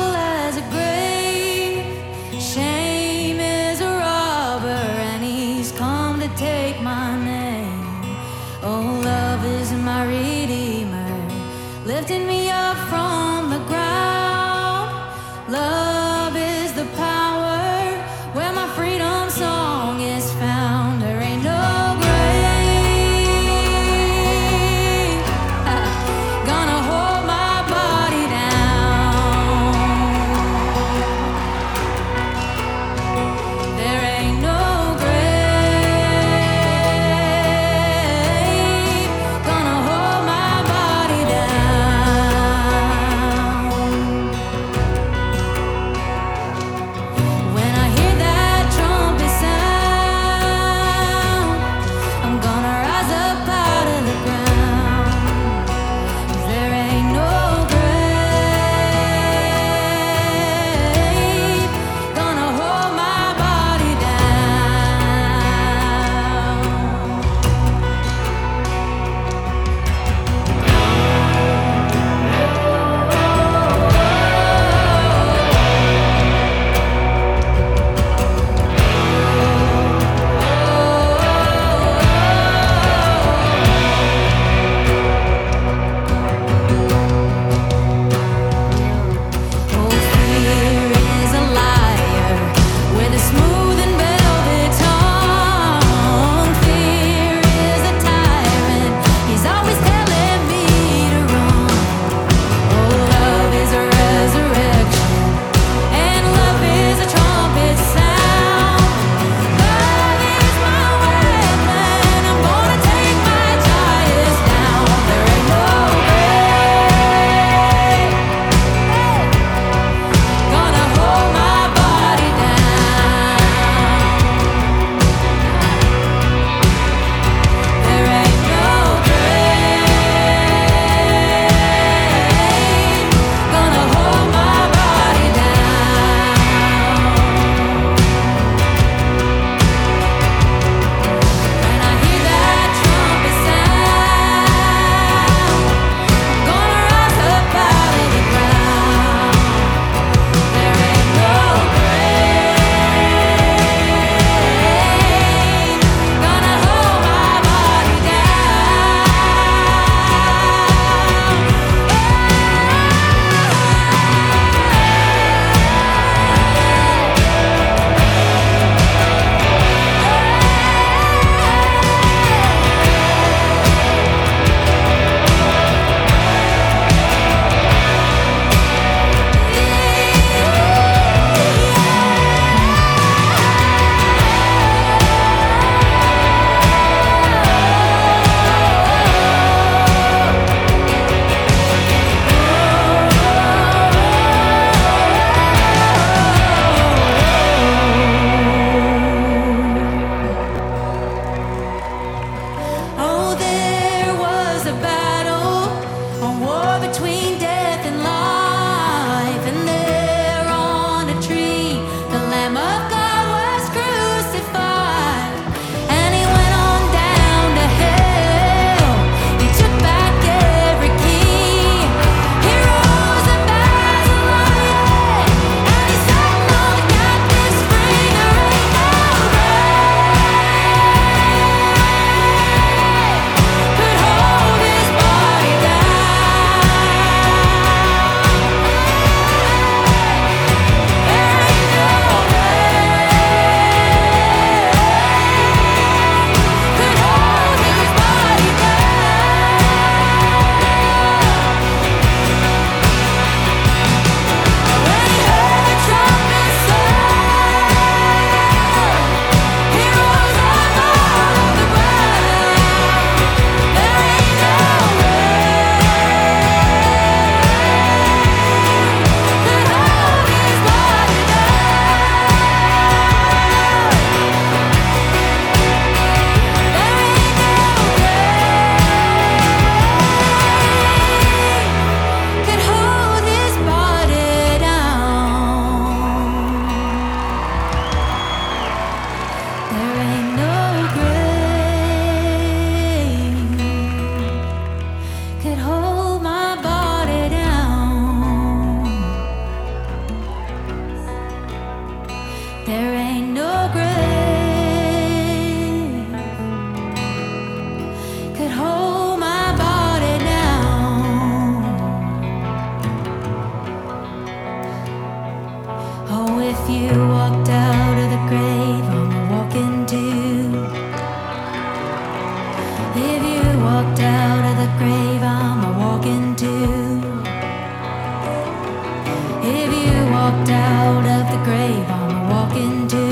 [329.50, 333.07] If you walked out of the grave on a walking to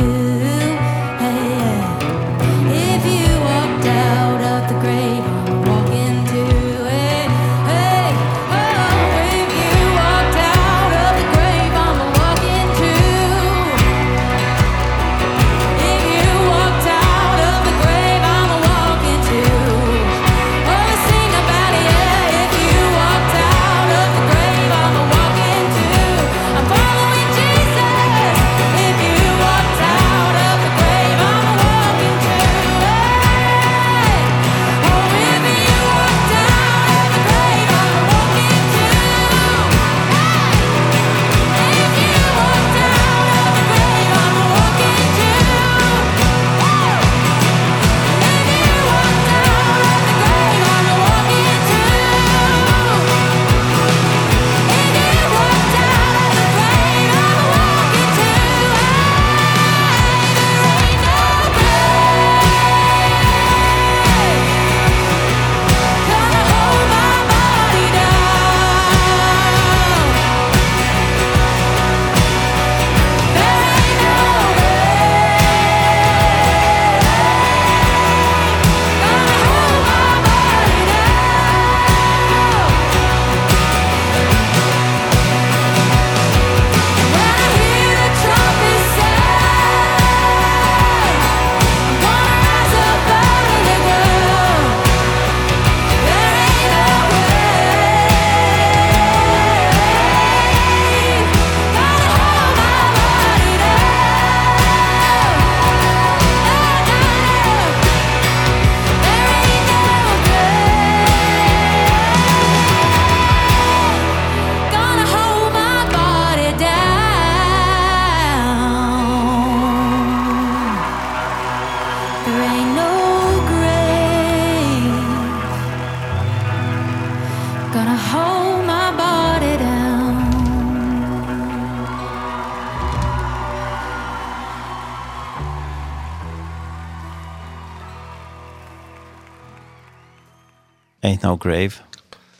[141.06, 141.72] Ain't No Grave.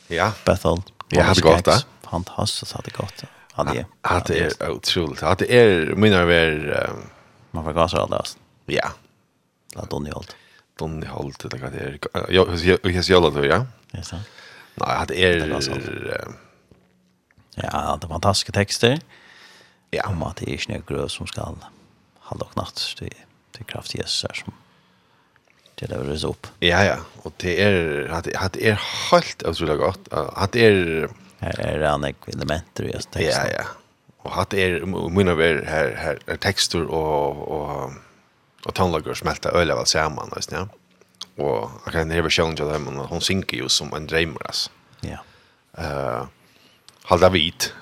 [0.08, 0.32] Ja.
[0.44, 0.82] Bethel.
[1.08, 1.82] Ja, hade gått där.
[2.02, 3.24] Fantastiskt hade gått.
[3.52, 3.86] Hade det.
[4.00, 5.20] Hade är otroligt.
[5.20, 6.90] Hade är mina ver
[7.50, 8.38] man var gasar alldeles.
[8.66, 8.90] Ja.
[9.74, 10.36] La Donny Holt.
[10.78, 11.98] Donny Holt det kan det.
[12.28, 13.66] Jag jag jag jag då ja.
[13.90, 14.16] Ja så.
[14.74, 15.60] Nej, hade är
[17.54, 19.00] Ja, det fantastiska texter.
[19.90, 21.54] Ja, om att det är snögrös som ska
[22.18, 23.14] hålla och natt till
[23.52, 24.52] till kraft Jesus som
[25.76, 26.46] till det rörs upp.
[26.58, 30.08] Ja ja, och det är att att är helt otroligt gott.
[30.12, 31.08] Att är
[31.40, 33.22] är det andra elementer just det.
[33.22, 33.64] Ja ja.
[34.18, 37.90] Och att är mina ver här här textur och och
[38.66, 40.68] och tonlager smälta öl av samman alltså ja.
[41.44, 44.70] Och jag kan never challenge dem och hon synker ju som en drömmer alltså.
[45.00, 45.18] Ja.
[45.78, 46.26] Eh uh,
[47.02, 47.74] Halda vit.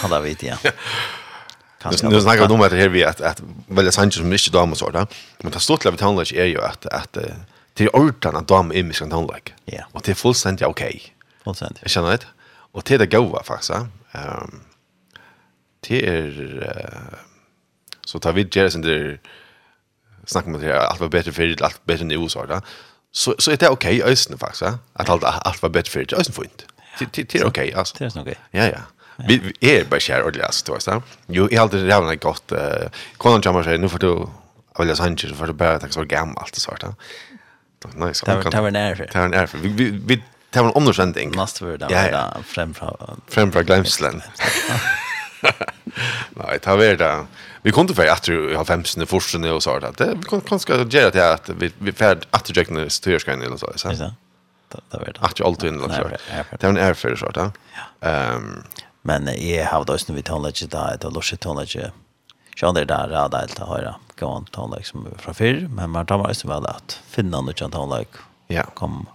[0.00, 0.56] Halda vit ja.
[1.82, 2.08] kanske.
[2.08, 4.90] Nu snackar de om att här vi att att välja sanger som inte damer så
[4.90, 5.06] där.
[5.38, 7.16] Men det står till att är ju att att
[7.74, 9.52] till ortan att dam är mycket tonlike.
[9.64, 9.84] Ja.
[9.92, 11.02] Och det är fullständigt okej.
[11.44, 11.78] Fullständigt.
[11.82, 12.26] Jag känner det.
[12.72, 13.70] Och det är det goda faktiskt.
[14.12, 14.60] Ehm
[15.88, 17.02] det är
[18.06, 19.20] så tar vi Jerry sen där
[20.26, 22.60] snackar med det allt var bättre för allt bättre nu så där.
[23.12, 24.62] Så så är det okej ösnen faktiskt.
[24.92, 26.66] Att allt allt var bättre för ösnen fint.
[26.98, 27.96] Det det är okej alltså.
[27.98, 28.38] Det är okej.
[28.50, 28.78] Ja ja.
[29.28, 31.02] Vi er bare bara ordentlig, altså, du vet det.
[31.28, 32.52] Jo, jeg har alltid redan godt.
[32.52, 34.28] Uh, konan jammar sig nu får du
[34.78, 36.82] vill jag så får du bare tack så gammalt så vart.
[36.82, 36.94] Nei,
[37.94, 38.26] nej så.
[38.26, 38.94] Det var nära.
[38.94, 39.48] Det var nära.
[39.52, 41.36] Vi vi vi det var en undersökning.
[41.36, 44.22] Måste vara där framför framför glemselen.
[46.36, 47.26] Nei, det var det.
[47.62, 50.72] Vi kom inte för att du har femsene, forsen og så Det Det kan kanske
[50.72, 53.88] gjøre det at vi vi färd at du räknar styrkan eller så så.
[53.88, 54.10] Ja.
[54.72, 55.18] Det var det.
[55.20, 56.08] At du alltid in eller så.
[56.50, 57.50] Det var en erfarenhet så där.
[58.00, 58.64] Ehm
[59.02, 61.90] Men jeg har da også noe tonelage da, et av lorset tonelage.
[62.56, 65.34] Så andre der er det helt å høre gammel tonelage som fra
[65.68, 68.22] men man tar også väl at finne noe kjent tonelage.
[68.52, 68.66] Ja.
[68.74, 69.06] Kom,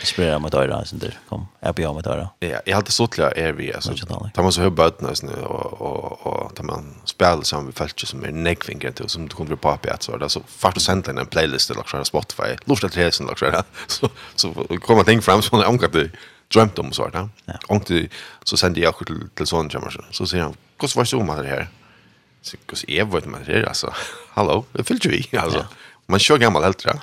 [0.00, 1.18] inspirera mot öra, sen där.
[1.28, 2.28] Kom, jag på mot öra.
[2.38, 3.94] Ja, jag hade stått till är vi alltså.
[4.34, 7.72] Tar man så hör bötna så nu och och och tar man spel som vi
[7.72, 10.76] fältje som är neckfinger till som du kommer på på att så där så fast
[10.76, 12.56] och sent en playlist eller så Spotify.
[12.64, 16.10] Lust att resa sen så så så kommer ting fram som jag angår det
[16.52, 17.28] drömt om så där.
[17.44, 17.54] Ja.
[17.68, 18.08] Och det
[18.44, 21.48] så sände jag till till sån jammer så säger han, "Vad var det om det
[21.48, 21.68] här?"
[22.42, 23.94] Så kus är vad man det alltså.
[24.28, 25.66] Hallå, det fyllde vi alltså.
[26.06, 27.00] Man kör gammal helt där.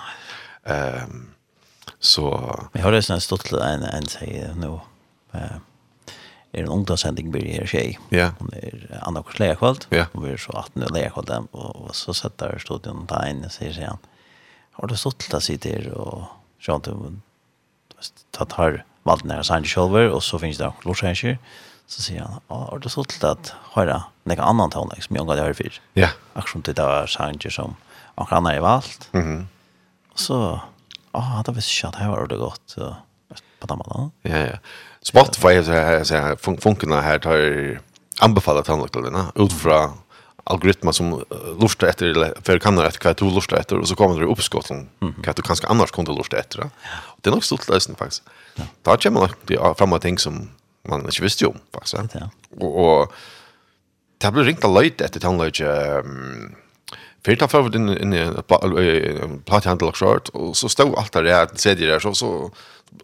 [0.64, 1.30] Ehm
[2.00, 4.80] så jag har det redan stått till en en säger nu.
[5.34, 5.58] Eh
[6.52, 8.00] är en ungdomssändning blir här tjej.
[8.10, 8.32] Ja.
[8.40, 9.88] Hon är Anna Korslea kvällt.
[9.90, 10.06] Ja.
[10.14, 13.50] Hon blir så 18 och lägger kvällt och så sätter jag stod den där inne
[13.50, 13.98] säger sen.
[14.72, 16.24] Har du stått till att där sitter och
[16.62, 17.12] sånt och
[18.32, 21.08] ta tar valgte nære Sandy Kjolver, og så finnes det også
[21.88, 25.24] Så sier han, å, er det så til at høyre nekka annan tånleik som jeg
[25.24, 25.78] har det høyre fyr?
[25.96, 26.10] Ja.
[26.36, 27.78] Akkurat det var Sandy som
[28.18, 29.10] anker annan er valgt.
[29.14, 29.46] Mm -hmm.
[30.12, 30.60] Og så,
[31.14, 32.76] å, da visste jeg ikke at her var det godt.
[33.60, 34.12] På den måten.
[34.24, 34.58] Ja, ja.
[35.02, 35.62] Spotify,
[36.38, 37.82] funksjonen her tar
[38.22, 39.94] anbefaler tånleik til denne, ut fra
[40.48, 41.24] algoritmer som
[41.62, 44.90] lustar efter för kan rätt vad du lustar efter och så kommer det uppskott som
[45.02, 45.14] mm.
[45.24, 46.60] kan du kanske annars kunde lusta efter.
[46.60, 46.70] Ja.
[47.22, 48.24] Det är nog stort lösen faktiskt.
[48.56, 48.64] Ja.
[48.84, 50.50] Där kommer man det är framåt ting som
[50.90, 52.14] man inte visste om faktiskt.
[52.14, 52.30] Ja.
[52.58, 53.14] Och, og
[54.18, 55.68] det blir ringt lite etter tonlage
[56.02, 56.56] um,
[57.26, 61.60] Fyrir ta fyrir inn i en platehandel og skjort, og så stod alt der jeg
[61.60, 62.30] sedje der, så, så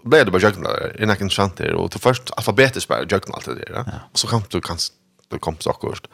[0.05, 3.35] ble det bare jøgna der, i nekken skjant der, og til først alfabetisk bare jøgna
[3.35, 4.93] alt der, og så kom du kanskje,
[5.27, 6.07] du kom så akkurat.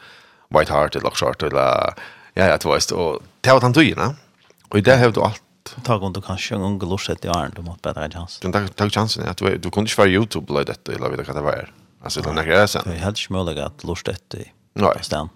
[0.50, 1.94] White Heart eller Short eller
[2.34, 4.12] ja, ja, det var just, og det var den tøyene.
[4.70, 5.42] Og i det har du alt.
[5.86, 8.38] Ta gått du kanske en gang lorset i arn, du måtte bedre chans.
[8.42, 9.34] Du tar chansen, ja.
[9.34, 11.74] Du, du kunne ikke være YouTube eller dette, eller vet hva det var.
[12.00, 12.86] Altså, det er nekker jeg sen.
[12.86, 14.48] Det er helt ikke mulig at lorset i
[15.02, 15.30] stedet.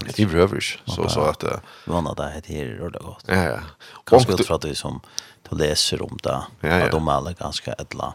[0.00, 1.44] Det är rövers så så att
[1.84, 3.24] vanna där det här är det gott.
[3.26, 3.60] Ja ja.
[4.04, 5.00] Kanske ut från det som
[5.48, 6.42] du läser om det.
[6.84, 8.14] Att de alla ganska ädla.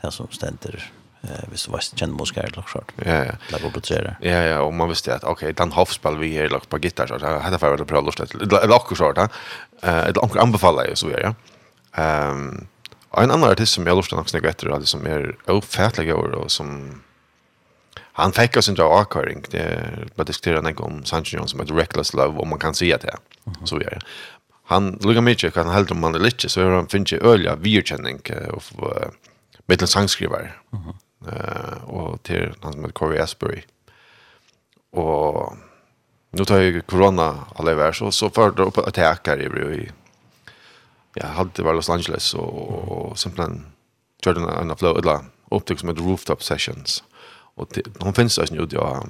[0.00, 0.92] Det som ständer
[1.24, 2.84] eh visst vad känner man ska eller så.
[3.04, 3.32] Ja ja.
[3.48, 6.68] Lägga upp det Ja ja, och man visste att okej, den hoffspel vi är lagt
[6.68, 9.28] på gitarr så hade för det bra lust att eller också.
[9.82, 11.34] Eh ett anka anbefalla ju så ja.
[12.02, 12.66] Ehm
[13.22, 17.00] en annan artist som jag lustar också något efter som är ofattlig och som
[18.12, 21.70] han fick oss inte dra akring det bara diskutera en om Sancho Jones som ett
[21.70, 23.16] reckless love om man kan säga det.
[23.64, 23.98] Så ja.
[24.66, 28.20] Han lukar mycket han helt om han er lite så han finns ju virkjenning virkänning
[28.50, 28.62] och
[29.66, 30.52] mittel sangskrivare.
[30.72, 30.94] Mm -hmm
[31.32, 33.62] eh och till han som heter Corey Asbury.
[34.90, 35.56] Och
[36.30, 39.90] nu tar ju corona alla vers, så så för det upp att her i i
[41.14, 43.66] ja, hade var Los Angeles och og simpelthen
[44.24, 47.04] körde en en flow eller optics med rooftop sessions.
[47.56, 47.68] Och
[48.00, 49.06] de finns også nu på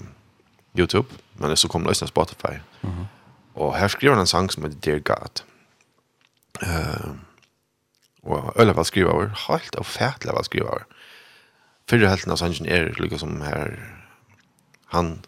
[0.78, 2.58] YouTube, men det så kommer lösna Spotify.
[2.80, 2.92] Mhm.
[2.92, 3.06] Mm
[3.54, 5.40] och her skriver han en sång som heter Dear God.
[6.62, 7.12] Eh uh,
[8.22, 10.84] och ölla vad skriver over, helt og fætlig vad skriver over
[11.90, 13.78] fyrre helten av sangen er lika som här
[14.86, 15.22] han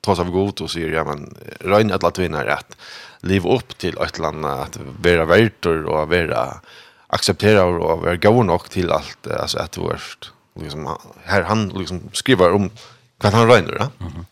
[0.00, 2.76] tar sig god och sier, ja men rön att latin är rätt
[3.20, 6.60] liv upp till eller annet, att vara verter och vara
[7.06, 12.52] acceptera och vara god nog till allt alltså att vårt liksom här han liksom skriver
[12.52, 12.70] om
[13.18, 13.90] vad han rönner ja?
[14.00, 14.24] mm -hmm.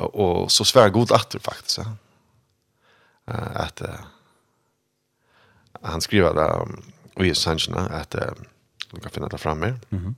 [0.00, 1.84] och så svär god atter faktiskt ja?
[3.54, 3.88] att uh,
[5.82, 6.82] han skriver där um,
[7.26, 8.22] i sangen att uh,
[8.90, 9.66] du kan finna det framme.
[9.66, 10.14] Mm -hmm.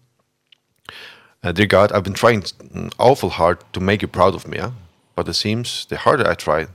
[1.45, 2.45] Uh, dear God, I've been trying
[2.99, 4.73] awful hard to make you proud of me, yeah?
[5.17, 6.67] but it seems the harder I try,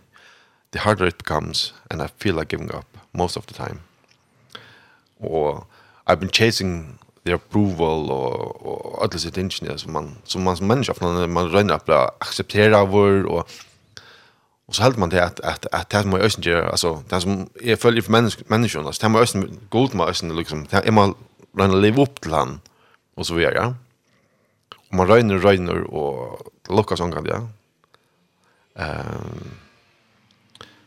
[0.72, 3.80] the harder it becomes, and I feel like giving up most of the time.
[5.20, 5.66] Or
[6.06, 10.68] I've been chasing the approval or all this sitt ingenjör som man som man som
[10.68, 13.50] människa från man rönnar upp att acceptera vår och
[14.66, 17.50] och så helt man det att att att det man ösen gör alltså det som
[17.62, 20.92] är följer för människor människor alltså det man ösen god man ösen liksom det är
[20.92, 21.16] man
[21.58, 22.60] rönnar leva upp till han
[23.16, 23.76] och så vidare
[24.92, 27.46] man røyner, røyner, og lukker sånn kan det, ja.
[28.78, 29.58] Um,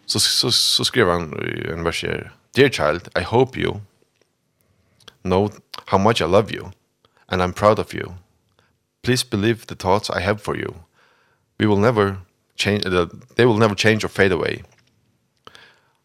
[0.07, 3.80] så, så, så skriver han i en vers her, Dear child, I hope you
[5.22, 5.51] know
[5.86, 6.72] how much I love you,
[7.28, 8.14] and I'm proud of you.
[9.03, 10.74] Please believe the thoughts I have for you.
[11.59, 12.18] We will never
[12.57, 14.62] change, uh, they will never change or fade away.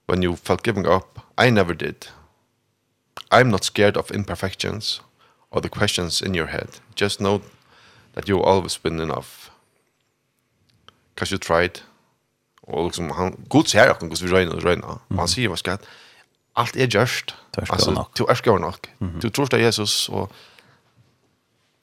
[0.05, 2.07] When you felt giving up, I never did.
[3.31, 5.01] I'm not scared of imperfections
[5.49, 6.69] or the questions in your head.
[6.95, 7.41] Just know
[8.16, 9.51] that you always been enough.
[11.16, 11.84] Cause you tried.
[12.63, 15.01] Og liksom, han, god ser jeg hvordan vi røyner og røyner.
[15.09, 15.18] Mm.
[15.18, 15.78] Han sier man skal
[16.55, 17.36] alt er gjørst.
[18.18, 18.88] Du er skjørt nok.
[18.99, 19.20] Mm -hmm.
[19.20, 20.32] Du tror det er Jesus, og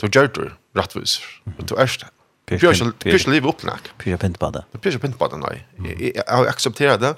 [0.03, 1.21] du gjør det rettvis.
[1.45, 1.67] Mm -hmm.
[1.67, 2.13] Du er skjørt.
[3.01, 3.95] Pyrsja livet opp nok.
[3.99, 4.63] Pyrsja pint på det.
[4.83, 5.63] Pyrsja pint på det, nei.
[6.01, 7.09] Jeg har aksepteret det,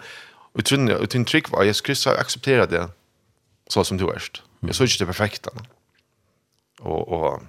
[0.55, 2.91] og jeg tror jeg tror trygg var, Jesus Kristus har aksepteret det,
[3.71, 4.43] så som du erst.
[4.67, 5.51] Jeg så ikke det perfekte.
[6.81, 7.43] Og, og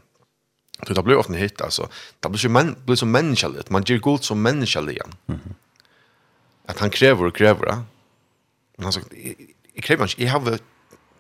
[0.88, 1.90] Så det blir ofta hit alltså.
[2.20, 3.74] Det blir ju man blir som människa lite.
[3.74, 5.16] Man ger gott som människa igen.
[5.26, 5.54] Mhm.
[6.66, 7.66] Att han kräver och kräver.
[8.78, 9.02] Men han sa
[9.74, 10.24] jag kräver inte.
[10.24, 10.60] Jag har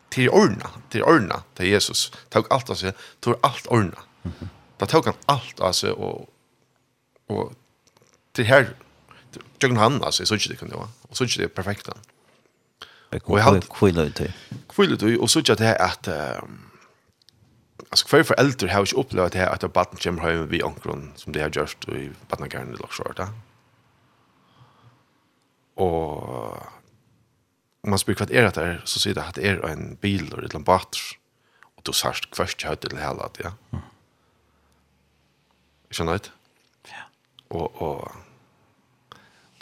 [0.10, 2.12] till ordna, till ordna till Jesus.
[2.30, 4.00] Tog allt alltså, tog allt ordna.
[4.24, 4.50] Mm.
[4.78, 6.30] Det tog han allt sig och
[7.28, 7.54] och
[8.32, 8.76] till här
[9.60, 10.90] jag han alltså så inte det kunde vara.
[11.02, 11.94] Och så inte det perfekta.
[13.24, 14.22] Och jag hade kvilla ut.
[14.70, 16.08] Kvilla ut och så inte det att
[17.90, 21.34] alltså för föräldrar har ju upplevt det här att barnen kommer hem vid onkron som
[21.34, 23.30] det har gjort i barnagården i Lockshorta.
[25.74, 26.24] Och
[27.82, 30.34] om man spyr kvart är det där så ser det att det är en bil
[30.34, 30.98] och ett lampat
[31.76, 33.54] och då särskilt kvart jag till hela det.
[33.70, 33.80] Ja.
[35.92, 36.30] Känner du det?
[36.88, 37.04] Ja.
[37.48, 38.12] Och och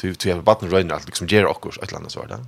[0.01, 2.45] du du har barnen rönar att liksom ger också ett land så där.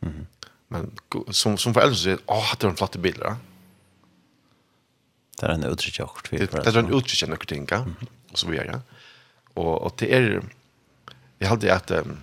[0.00, 0.26] Mhm.
[0.68, 0.96] Men
[1.30, 3.26] som som föräldrar så åh, det hade de flotta bilar.
[3.26, 3.36] Ja
[5.36, 6.30] Det er en uttrykk av hvert.
[6.54, 7.66] Det er en uttrykk av noen ting,
[8.32, 8.80] og så videre.
[9.56, 10.28] Og, og det er,
[11.40, 12.18] jeg hadde at, um,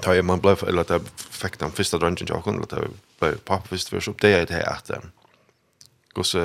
[0.00, 2.78] da jeg man ble, eller at jeg fikk den første drøngen til åkken, eller at
[2.78, 4.94] jeg ble pappa først først opp, det er det at,
[6.16, 6.42] gosse,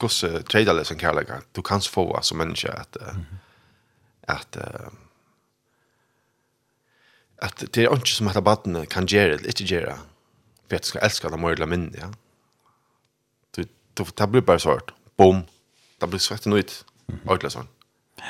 [0.00, 3.22] gosse tredjelig som kærlighet, du kan få som människa att menneske
[4.26, 4.56] at, at,
[7.36, 9.98] at det er inte som att barnen kan göra eller inte göra
[10.68, 12.06] för att du skal elske dem mer eller mindre ja.
[12.06, 12.23] Mm
[13.94, 14.92] det blir bara svårt.
[15.16, 15.42] Boom.
[15.98, 16.84] Det blir svårt nytt.
[17.28, 17.50] Mm.
[17.50, 17.68] Sån.
[18.16, 18.24] Ja.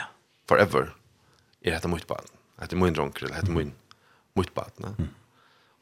[0.48, 0.94] Forever.
[1.60, 2.24] Är det mitt barn.
[2.56, 3.72] Att det min dronk eller att min
[4.34, 4.88] mitt barn, va?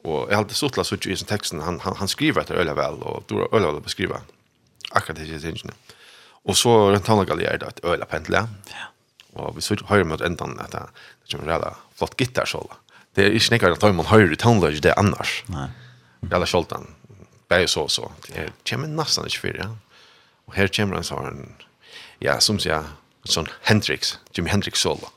[0.05, 3.25] Och jag hade suttit så i texten han han, han skriver det öle väl och
[3.27, 4.21] då öle väl beskriva.
[4.91, 5.71] Akkurat det är inte.
[6.45, 8.49] Och så rent han galjer det att öle pendla.
[8.69, 9.41] Ja.
[9.41, 10.87] Och vi så hör mot ändan att det
[11.31, 12.73] kommer reda flott gitarr så.
[13.15, 15.45] Det är inte några tajmon hör i tonlage det annars.
[15.47, 15.69] Nej.
[16.31, 16.95] Jävla skjoltan
[17.53, 18.13] det är så så.
[18.29, 19.77] Det kommer nästan inte för ja.
[20.45, 21.55] Och här kommer en sån,
[22.19, 22.85] ja, som säger,
[23.25, 25.09] sån Hendrix, Jimi Hendrix solo.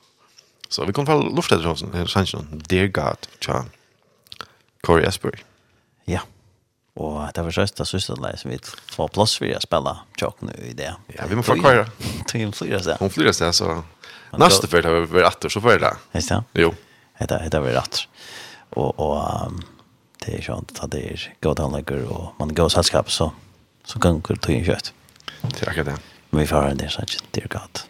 [0.70, 3.66] Så vi kommer från luftet det sån sån Dear God, tja.
[4.82, 5.40] Corey Asbury.
[6.06, 6.22] Ja.
[6.96, 8.60] og det var sista systerlej som vi
[8.96, 10.94] får plass for å spille tjock nu i det.
[11.18, 11.90] Ja, vi må få köra.
[12.28, 12.96] Till flyra sig.
[13.00, 13.84] Hon flyr sig så.
[14.38, 15.96] Nästa för det var vi åter så för det.
[16.12, 16.44] Just ja?
[16.54, 16.74] Jo.
[17.20, 18.08] Det det var rätt.
[18.70, 19.64] Och och um,
[20.26, 23.32] det är skönt att det är goda anläggare och man går sällskap så
[23.86, 24.94] så kan det ta in kött.
[25.64, 25.98] Tack det.
[26.30, 27.88] Men vi får ha det så att det är gott.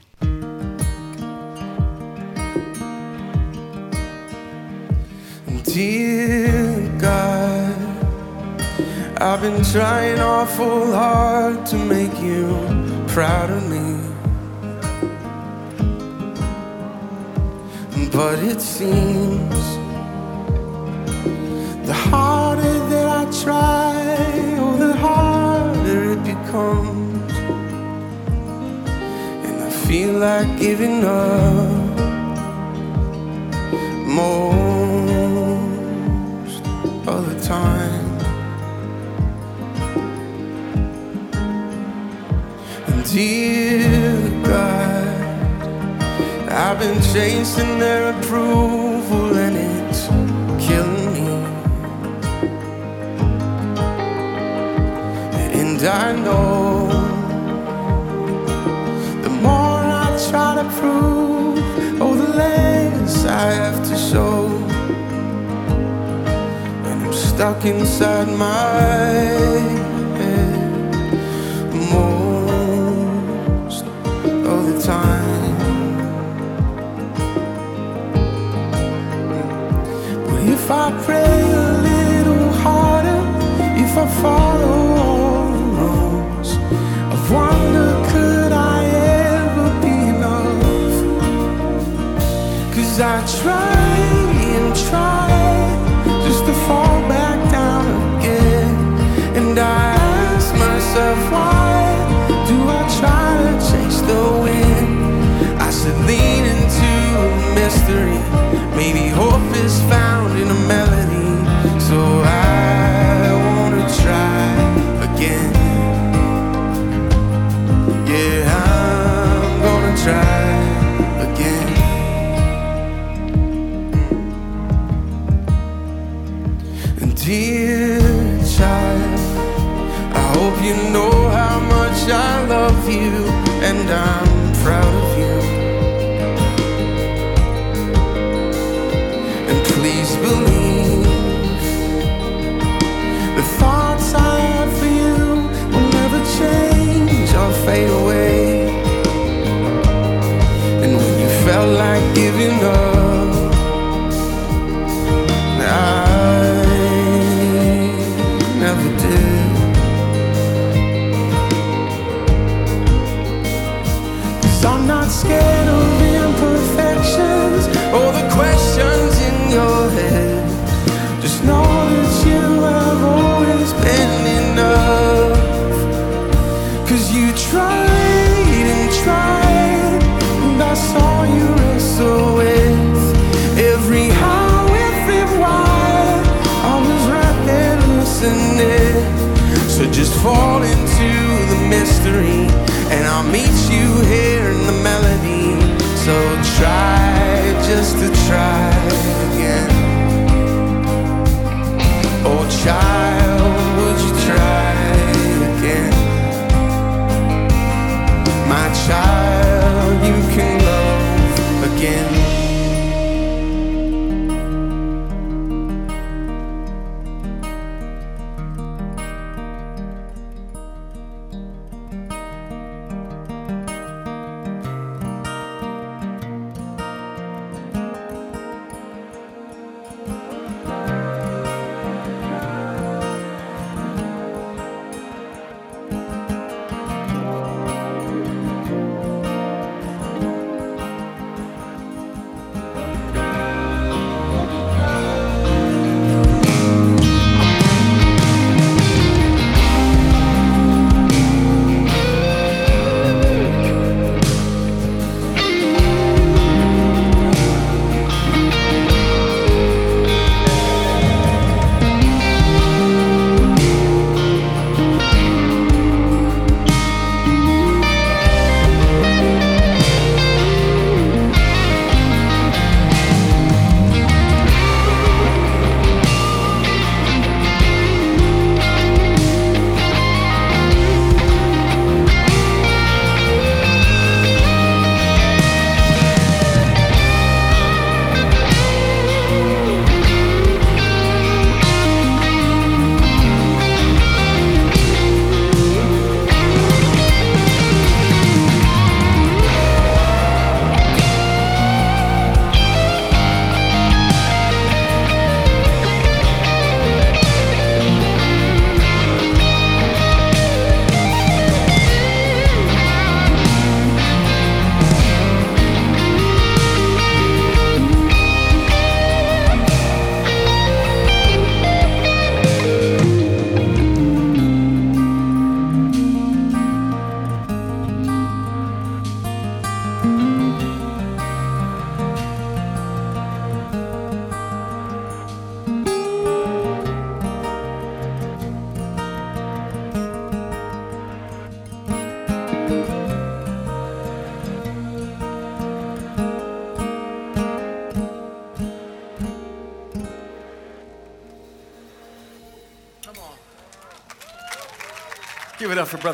[5.74, 7.86] Dear God
[9.18, 12.48] I've been trying awful hard to make you
[13.08, 14.06] proud of me
[18.12, 19.85] But it seems
[21.86, 23.94] The harder that I try
[24.58, 27.34] Oh, the harder it becomes.
[29.46, 31.98] And I feel like giving up
[34.20, 34.96] Most
[37.08, 38.06] of the time.
[42.88, 45.06] And dear God
[46.50, 50.25] I've been chasing their approval and it's
[55.86, 56.88] I know.
[59.22, 64.48] The more I try to prove Oh, the less I have to show.
[66.86, 69.95] And I'm stuck inside my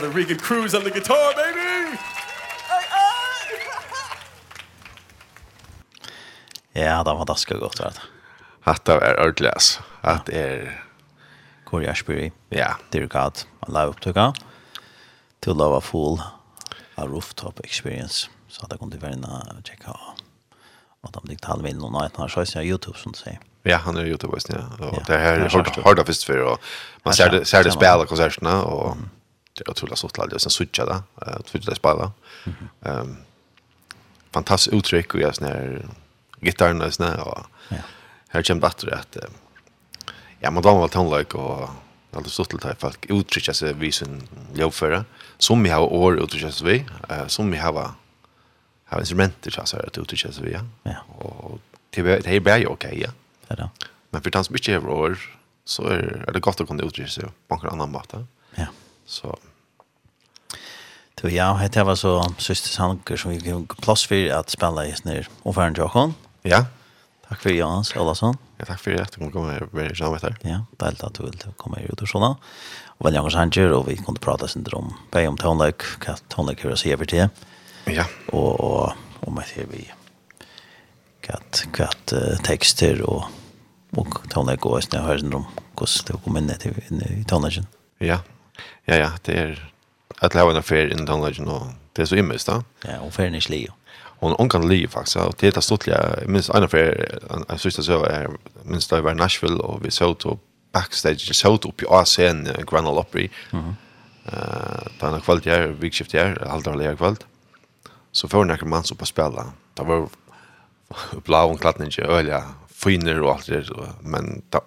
[0.01, 1.97] brother Regan Cruz on the guitar, baby!
[6.73, 8.01] Ja, det var daska godt, vet du.
[8.61, 9.79] Hatta er ordentlig, ass.
[10.01, 10.71] Hatt er...
[11.65, 12.31] Kori Ashbury.
[12.51, 12.75] Ja.
[12.91, 14.31] Dear God, man la opptøkka.
[15.41, 16.19] To love a fool,
[16.97, 18.29] a rooftop experience.
[18.47, 19.95] Så hatt jeg kom til verden og tjekka
[21.01, 23.39] at han likt halv inn noen night, han har sjøysen av YouTube, som du sier.
[23.65, 24.67] Ja, han er YouTube-visen, ja.
[24.85, 27.33] Og det her er hardt av fyrst for, og man ser
[27.65, 29.01] det spela konsertene, og
[29.65, 31.01] det är otroligt stort lag och sen switcha där
[31.39, 32.11] och switcha spela.
[32.81, 33.17] Ehm
[34.33, 35.85] fantastiskt uttryck och jag snär
[36.41, 37.45] gitarren och snär och
[38.27, 39.17] här kommer bättre att
[40.39, 41.69] ja man drar väl tonlike och
[42.13, 45.05] Alltså så till att folk uttrycker sig vid sin jobbföra.
[45.37, 46.85] Som vi har år uttrycker sig vi.
[47.27, 47.91] Som vi har
[48.85, 50.67] har instrumenter så att uttrycka sig via.
[50.83, 50.95] Ja.
[51.17, 51.59] Och
[51.89, 53.01] det är det är bra okej.
[53.01, 53.09] Ja.
[53.47, 53.69] Det är det.
[54.09, 55.19] Men för den som inte har år
[55.65, 58.25] så är det gott att kunna uttrycka sig på en annan måte.
[58.55, 58.65] Ja.
[59.05, 59.37] Så
[61.21, 64.95] Du, ja, det var så syster sanger som vi fick plats för att spela i
[64.95, 66.13] snir Och för en Jakob.
[66.41, 66.65] Ja.
[67.27, 68.37] Tack för Jans Olsson.
[68.57, 70.37] Ja, tack för att du kom med väldigt så här.
[70.41, 72.35] Ja, det är att du vill komma ut og sånn.
[72.97, 76.63] Og väl Jans Sanger, og vi kunne prate sin om på om tonlike, hva tonlike
[76.63, 77.29] hører seg over til.
[77.85, 78.05] Ja.
[78.33, 78.93] Og och
[79.27, 79.91] om att vi
[81.21, 83.23] gatt, gatt uh, tekster og
[83.97, 85.45] og och og och sen hører sin om
[85.75, 87.67] hvordan det kommer inn i tonlagen.
[87.99, 88.19] Ja.
[88.85, 89.70] Ja, ja, det är
[90.19, 92.63] att lägga en affär in den lägen och det är så immest då.
[92.85, 93.69] Ja, och för en slig.
[94.21, 95.15] Och hon kan leva faktiskt.
[95.15, 98.29] Och det är stort jag minst en affär en syster så är
[98.63, 100.39] minst där var Nashville och vi såg då
[100.71, 103.29] backstage så upp i ASN Grand Ole Opry.
[103.51, 103.75] Mhm.
[104.25, 107.15] Eh, på en kväll där vikskift där, halvdag lägga kväll.
[108.11, 109.45] Så får några man så på spela.
[109.73, 110.09] Det var
[111.23, 113.69] blå och klattning i öliga finer och allt det
[114.01, 114.59] men det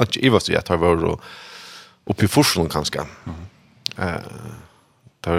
[0.00, 1.18] inte i vad så jag tar var
[2.04, 3.00] uppe i forsen kanske.
[3.24, 3.34] Mhm.
[3.98, 4.20] Eh
[5.24, 5.36] Det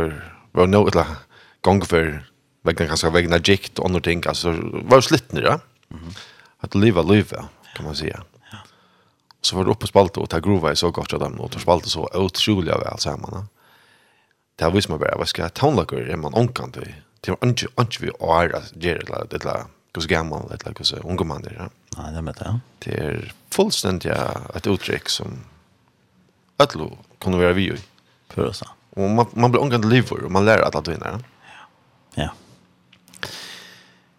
[0.57, 1.17] var noe eller
[1.65, 2.21] gang for
[2.65, 4.53] vegna kanskje vegna jikt og andre ting, altså
[4.89, 5.59] var jo slitt nere.
[5.89, 6.17] Mm -hmm.
[6.61, 8.23] At liva liva, kan man säga.
[8.51, 8.57] Ja.
[9.41, 11.51] Så var det oppe på spalte, og det grova i så godt av dem, og
[11.51, 13.47] det spalte så utrolig av alt sammen.
[14.55, 16.95] Det visste man bare, hva skal jeg taunlager er man omkant til?
[17.21, 20.67] Det var ikke, ikke vi å ære det, et det annet, hos gammal, et eller
[20.67, 21.69] annet, hos unge mann der.
[21.97, 22.59] Nei, det vet jeg.
[22.85, 24.11] Det er fullstendig
[24.55, 25.45] et uttrykk som
[26.59, 27.79] alle kunne være vi i.
[28.29, 28.53] Prøv å
[28.95, 31.19] Och man, man blir omgående livor och man lär att allt vinner.
[32.15, 32.29] Ja.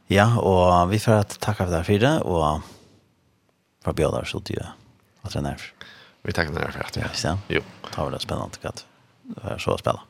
[0.06, 2.60] Ja, och vi får att tacka för det här fyra och
[3.82, 4.60] för att bjuda oss ut ju
[5.22, 5.56] att träna
[6.22, 7.10] Vi tackar för det här.
[7.24, 7.60] Ja, jo.
[7.90, 8.86] Det var väldigt spännande att
[9.22, 10.00] det var så att spela.